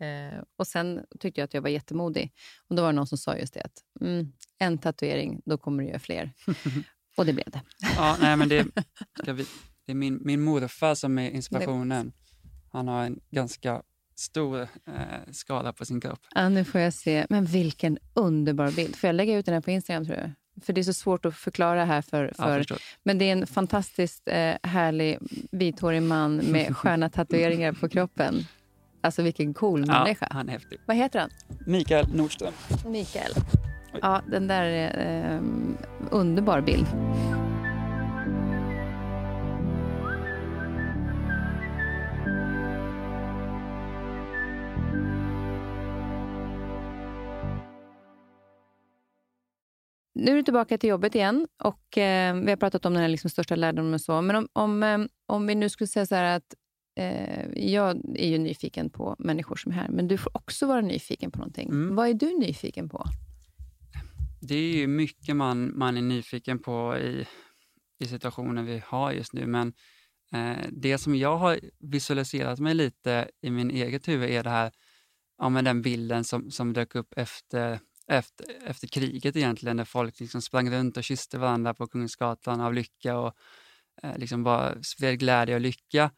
[0.00, 2.32] Eh, och sen tyckte jag att jag var jättemodig.
[2.68, 5.82] Och då var det någon som sa just det att mm, en tatuering, då kommer
[5.82, 6.32] du göra fler.
[7.16, 7.60] och det blev det.
[7.96, 8.66] Ja, nej, men det,
[9.22, 9.44] ska vi,
[9.88, 12.12] det är min, min morfar som är inspirationen.
[12.72, 13.82] Han har en ganska
[14.14, 14.66] stor eh,
[15.32, 16.20] skada på sin kropp.
[16.34, 17.26] Ja, nu får jag se.
[17.28, 18.96] Men vilken underbar bild.
[18.96, 20.30] Får jag lägga ut den här på Instagram tror du?
[20.60, 22.34] För det är så svårt att förklara här för...
[22.38, 22.78] Ja, för förstår.
[23.02, 25.18] men det är en fantastiskt eh, härlig
[25.50, 28.34] vithårig man med sköna tatueringar på kroppen.
[29.00, 30.28] Alltså vilken cool ja, människa.
[30.30, 30.78] han är häftig.
[30.86, 31.30] Vad heter han?
[31.66, 32.52] Mikael Nordström.
[32.86, 33.32] Mikael.
[33.94, 34.00] Oj.
[34.02, 35.42] Ja, den där är eh,
[36.10, 36.86] underbar bild.
[50.18, 53.08] Nu är du tillbaka till jobbet igen och eh, vi har pratat om den här
[53.08, 54.22] liksom största lärdomen och så.
[54.22, 56.54] Men om, om, eh, om vi nu skulle säga så här att
[56.96, 60.80] eh, jag är ju nyfiken på människor som är här, men du får också vara
[60.80, 61.68] nyfiken på någonting.
[61.68, 61.96] Mm.
[61.96, 63.04] Vad är du nyfiken på?
[64.40, 67.26] Det är ju mycket man, man är nyfiken på i,
[67.98, 69.72] i situationen vi har just nu, men
[70.32, 74.72] eh, det som jag har visualiserat mig lite i min eget huvud är det här,
[75.38, 77.78] ja, men den bilden som, som dök upp efter,
[78.08, 82.74] efter, efter kriget egentligen, när folk liksom sprang runt och kysste varandra på Kungsgatan av
[82.74, 83.34] lycka och
[84.02, 86.10] eh, liksom bara spred glädje och lycka.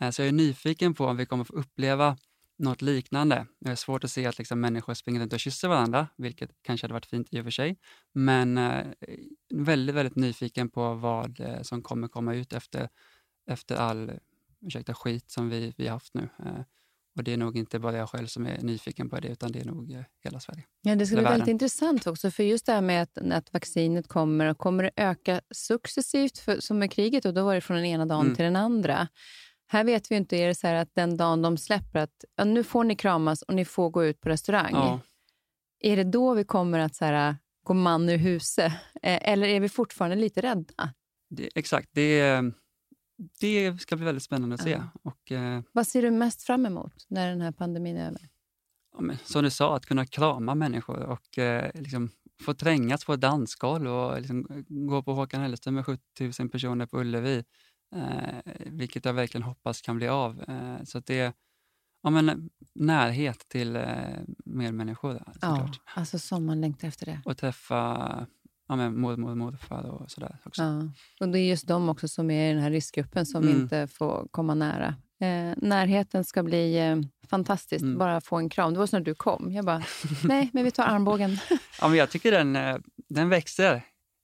[0.00, 2.16] Eh, så jag är nyfiken på om vi kommer få uppleva
[2.58, 3.46] något liknande.
[3.60, 6.84] Det är svårt att se att liksom människor springer runt och kysser varandra, vilket kanske
[6.84, 7.78] hade varit fint i och för sig.
[8.12, 8.86] Men eh,
[9.54, 12.88] väldigt, väldigt nyfiken på vad eh, som kommer komma ut efter,
[13.50, 14.12] efter all
[14.60, 16.28] ursäkta, skit som vi, vi har haft nu.
[16.38, 16.60] Eh,
[17.16, 19.52] Eh, och det är nog inte bara jag själv som är nyfiken på det, utan
[19.52, 20.64] det är nog eh, hela Sverige.
[20.82, 22.30] Ja, det ska bli väldigt intressant också.
[22.30, 26.78] För just det här med att, att vaccinet kommer, kommer det öka successivt för, som
[26.78, 27.24] med kriget?
[27.24, 28.34] Och då var det från den ena dagen Mm.
[28.36, 29.08] till den andra.
[29.70, 32.44] Här vet vi inte, är det så här att den dagen de släpper att ja,
[32.44, 34.70] nu får ni kramas och ni får gå ut på restaurang.
[34.72, 35.00] Ja,
[35.80, 38.72] Är det då vi kommer att så här, gå man ur huset?
[39.02, 40.92] Eh, eller är vi fortfarande lite rädda?
[41.30, 41.88] det, exakt.
[41.92, 42.42] Det,
[43.40, 44.70] det ska bli väldigt spännande att se.
[44.70, 44.88] Ja.
[45.02, 48.28] Och, eh, Vad ser du mest fram emot när den här pandemin är över?
[48.98, 52.10] ja, men, som du sa, att kunna krama människor och eh, liksom
[52.40, 56.02] få trängas på ett dansgolv och liksom, gå på Håkan Hellström med 70
[56.40, 57.44] 000 personer på Ullevi.
[57.96, 60.42] Eh, vilket jag verkligen hoppas kan bli av.
[60.48, 61.32] Eh, så det är
[62.02, 63.84] ja, men, närhet till eh,
[64.44, 67.20] medmänniskor Ja, alltså som man längtar efter det.
[67.24, 68.26] Och träffa
[68.68, 70.62] ja, men, mormor och morfar och sådär också.
[70.62, 70.82] Ja.
[71.20, 73.60] Och det är just de också som är i den här riskgruppen som Mm.
[73.60, 74.94] inte får komma nära.
[75.20, 76.96] Eh, närheten ska bli eh,
[77.28, 77.82] fantastiskt.
[77.82, 77.98] Mm.
[77.98, 78.72] Bara få en kram.
[78.72, 79.52] Det var så när du kom.
[79.52, 79.82] Jag bara,
[80.24, 81.38] nej, men vi tar armbågen.
[81.80, 82.76] Ja, men jag tycker den, eh,
[83.08, 83.82] den växer.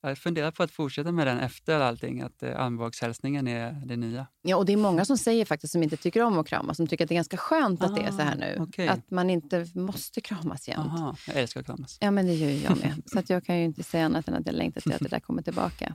[0.08, 4.26] Jag funderar på att fortsätta med den efter allting, att eh, armbågshälsningen är det nya.
[4.42, 6.86] Ja, och det är många som säger faktiskt som inte tycker om att kramas, som
[6.86, 8.56] tycker att det är ganska skönt att det är så här nu.
[8.60, 8.88] Ah, okej.
[8.88, 10.86] Att man inte måste kramas jämt.
[10.86, 11.98] Aha, jag älskar att kramas.
[12.00, 13.02] Ja, men det gör ju jag med.
[13.06, 15.08] Så att jag kan ju inte säga annat än att jag längtar till att det
[15.08, 15.94] där kommer tillbaka.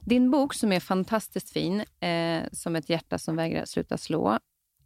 [0.00, 4.38] Din bok som är fantastiskt fin, eh, som ett hjärta som vägrar sluta slå.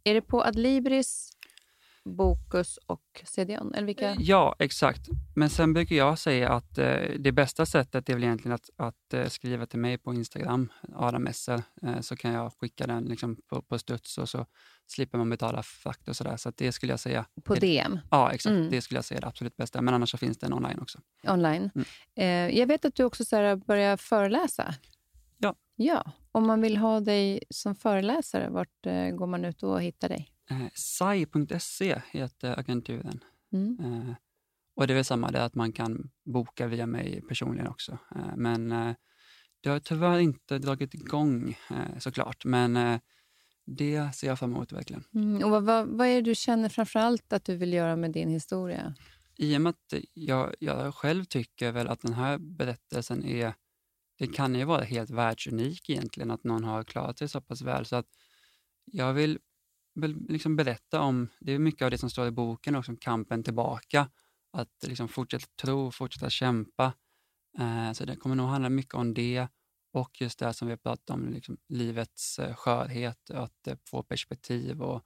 [0.03, 1.36] Är det på Adlibris,
[2.15, 3.73] Bokus och CDON?
[3.73, 4.15] Eller vilka?
[4.19, 5.07] Ja, exakt.
[5.35, 9.13] Men sen brukar jag säga att eh, det bästa sättet är väl egentligen att, att
[9.13, 13.37] eh, skriva till mig på Instagram, Adam Esser, eh, så kan jag skicka den liksom
[13.49, 14.45] på, på studs och så
[14.87, 16.37] slipper man betala frakt och sådär.
[16.37, 17.25] Så det skulle jag säga.
[17.43, 18.51] På DM, Ja, exakt.
[18.51, 18.69] Mm.
[18.69, 19.81] Det skulle jag säga är det absolut bästa.
[19.81, 20.99] Men annars så finns den online också.
[21.27, 21.69] online.
[21.75, 21.87] Mm.
[22.15, 23.23] Eh, jag vet att du också
[23.65, 24.75] börjar föreläsa.
[25.37, 25.55] Ja.
[25.75, 30.09] Ja, om man vill ha dig som föreläsare, vart eh, går man ut och hittar
[30.09, 30.36] dig?
[30.49, 33.23] Eh, Sai.se heter agenturen.
[33.53, 33.77] Mm.
[33.79, 34.15] Eh,
[34.75, 37.97] och det är väl samma där att man kan boka via mig personligen också.
[38.15, 38.95] Eh, men eh,
[39.61, 42.45] det har tyvärr inte dragit igång eh, såklart.
[42.45, 42.99] Men eh,
[43.65, 45.03] det ser jag fram emot verkligen.
[45.15, 45.43] Mm.
[45.43, 48.11] Och vad, vad, vad är det du känner framför allt att du vill göra med
[48.11, 48.95] din historia?
[49.35, 53.53] I och med att jag, jag själv tycker väl att den här berättelsen är,
[54.17, 57.85] det kan ju vara helt världsunik egentligen att någon har klarat sig så pass väl.
[57.85, 58.07] Så att
[58.85, 59.39] jag vill
[60.05, 63.43] liksom berätta om, det är mycket av det som står i boken också, om kampen
[63.43, 64.09] tillbaka.
[64.51, 66.93] Att liksom fortsätta tro, fortsätta kämpa.
[67.59, 69.47] Eh, så det kommer nog handla mycket om det
[69.93, 74.03] och just det som vi har pratat om, liksom livets eh, skörhet, att eh, få
[74.03, 75.05] perspektiv och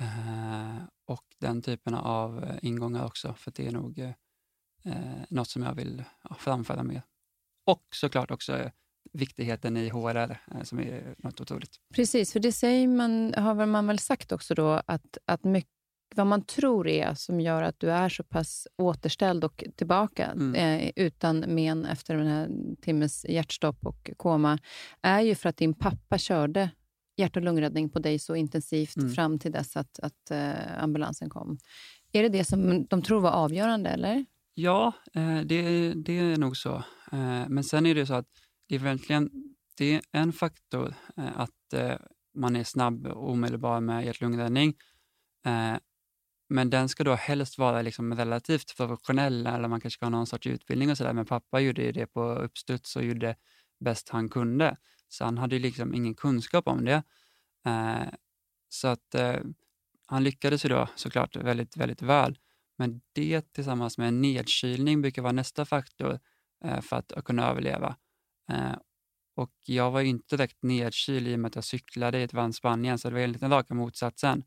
[0.00, 4.12] Eh, och den typen av eh, ingångar också, för det är nog eh,
[4.84, 7.02] eh, något som jag vill ja, framföra mer.
[7.64, 8.70] Och såklart också eh,
[9.12, 11.76] viktigheten i HRR, eh, som är något otroligt.
[11.94, 15.70] Precis, för det säger man, har man väl sagt också då, att, att mycket,
[16.14, 20.54] vad man tror är som gör att du är så pass återställd och tillbaka Mm.
[20.54, 22.48] eh, utan men efter den här
[22.82, 24.58] timmes hjärtstopp och koma,
[25.02, 26.70] är ju för att din pappa körde
[27.16, 29.10] hjärt och lungräddning på dig så intensivt Mm.
[29.14, 31.58] fram till dess att, att eh, ambulansen kom.
[32.12, 34.24] Är det det som de tror var avgörande, eller?
[34.54, 36.74] Ja, eh, det, det är nog så.
[37.12, 38.28] Eh, men sen är det så att
[38.68, 39.30] det är verkligen
[39.76, 41.96] det är en faktor eh, att eh,
[42.34, 44.74] man är snabb och omedelbar med hjärt-lungräddning.
[45.46, 45.76] Eh,
[46.48, 50.26] men den ska då helst vara liksom relativt professionell eller man kanske ska ha någon
[50.26, 51.12] sorts utbildning och sådär.
[51.12, 53.36] Men pappa gjorde ju det på uppstuds och gjorde
[53.80, 54.76] bäst han kunde.
[55.08, 57.02] Så han hade ju liksom ingen kunskap om det.
[57.66, 58.08] Eh,
[58.68, 59.40] så att eh,
[60.06, 62.38] han lyckades ju då såklart väldigt, väldigt väl.
[62.78, 66.18] Men det tillsammans med en nedkylning brukar vara nästa faktor
[66.64, 67.96] eh, för att kunna överleva.
[68.48, 68.76] Eh,
[69.36, 72.32] och jag var ju inte direkt nedkyld i och med att jag cyklade i ett
[72.32, 74.42] varmt Spanien, så det var egentligen raka motsatsen.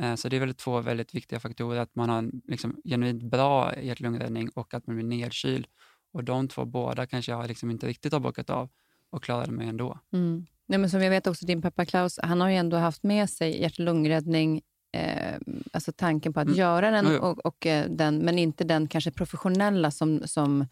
[0.00, 3.22] Eh, så det är väl två väldigt viktiga faktorer, att man har en liksom, genuint
[3.22, 5.66] bra hjärt-lungräddning och att man blir nedkyld.
[6.12, 8.68] Och de två båda kanske jag liksom inte riktigt har bockat av
[9.10, 9.98] och klarade mig ändå.
[10.12, 10.46] Mm.
[10.68, 13.30] Nej, men som jag vet också, din pappa Klaus, han har ju ändå haft med
[13.30, 14.62] sig hjärt och lungräddning,
[14.92, 15.34] eh,
[15.72, 16.58] alltså tanken på att Mm.
[16.58, 17.18] göra den, jo.
[17.18, 20.66] och, och, eh, den, men inte den kanske professionella som, som,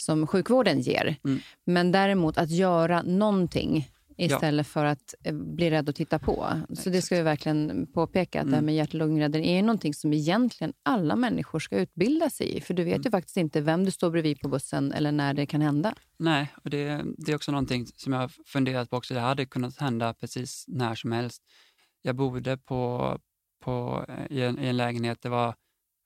[0.00, 1.16] som sjukvården ger.
[1.24, 1.40] Mm.
[1.66, 6.46] Men däremot att göra någonting istället för att eh, bli rädd att titta på.
[6.74, 8.66] Så det ska vi verkligen påpeka, att det här Mm.
[8.66, 12.60] med hjärt och lungräddning är någonting som egentligen alla människor ska utbilda sig i.
[12.60, 13.02] För du vet Mm.
[13.04, 15.94] ju faktiskt inte vem du står bredvid på bussen eller när det kan hända.
[16.18, 19.14] Nej, och det, det är också någonting som jag har funderat på också.
[19.14, 21.42] Det hade kunnat hända precis när som helst.
[22.02, 23.18] Jag bodde på,
[23.64, 25.54] på, eh, i, en, i en lägenhet, det var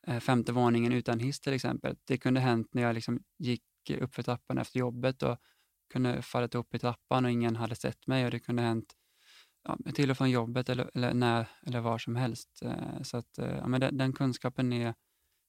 [0.07, 1.97] eh, femte våningen utan hiss till exempel.
[2.05, 5.39] Det kunde hänt när jag liksom gick upp för trappan efter jobbet och
[5.93, 8.95] kunde fallit upp i trappan och ingen hade sett mig och det kunde hänt
[9.65, 12.63] ja, till och från jobbet eller, eller när eller var som helst.
[12.65, 14.95] Eh, Så att, eh, ja, men den, den kunskapen är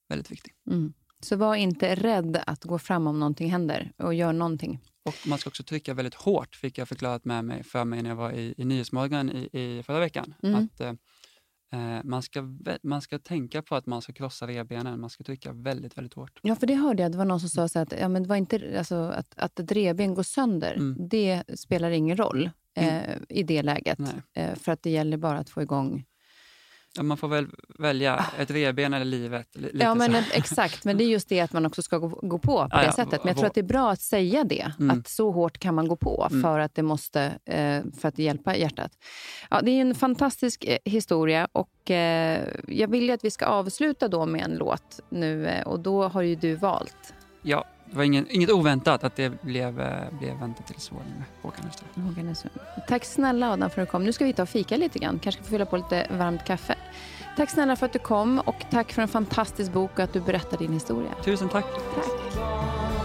[0.09, 0.53] väldigt viktig.
[0.71, 0.93] Mm.
[1.19, 4.79] Så var inte rädd att gå fram om någonting händer och gör någonting.
[5.03, 8.09] Och man ska också trycka väldigt hårt, fick jag förklarat med mig, för mig när
[8.09, 10.33] jag var i, i Nyhetsmorgon i, i förra veckan.
[10.43, 10.63] Mm.
[10.63, 10.93] Att eh,
[12.03, 12.43] man, ska,
[12.83, 16.39] man ska tänka på att man ska krossa revbenen, man ska trycka väldigt, väldigt hårt.
[16.41, 17.11] Ja, för det hörde jag.
[17.11, 19.59] Det var någon som sa så att, ja, men det var inte, alltså, att, att
[19.59, 21.07] ett revben går sönder, Mm.
[21.09, 23.99] det spelar ingen roll eh, i det läget.
[24.33, 26.05] Eh, för att det gäller bara att få igång...
[26.97, 27.47] Ja, man får väl
[27.79, 29.47] välja ett revben eller livet.
[29.73, 30.85] Ja, men exakt.
[30.85, 32.85] Men det är just det att man också ska gå, gå på på Ja, det
[32.85, 33.23] ja, sättet.
[33.23, 34.71] Men jag tror att det är bra att säga det.
[34.79, 34.99] Mm.
[34.99, 36.41] Att så hårt kan man gå på Mm.
[36.41, 38.91] för att det måste eh, för att hjälpa hjärtat.
[39.49, 43.45] Ja, det är en fantastisk eh, historia och eh, jag vill ju att vi ska
[43.45, 47.65] avsluta då med en låt nu och då har ju du valt Ja,
[47.95, 51.65] det var ingen, inget oväntat att det blev, eh, blev Vänta till svåren med Håkan.
[51.95, 52.35] Håkan.
[52.87, 54.03] Tack snälla Adam för att du kom.
[54.03, 55.19] Nu ska vi ta och fika lite grann.
[55.19, 56.75] Kanske få fylla på lite varmt kaffe.
[57.37, 60.21] Tack snälla för att du kom och tack för en fantastisk bok och att du
[60.21, 61.11] berättar din historia.
[61.23, 61.65] Tusen tack.
[61.95, 63.04] Tack.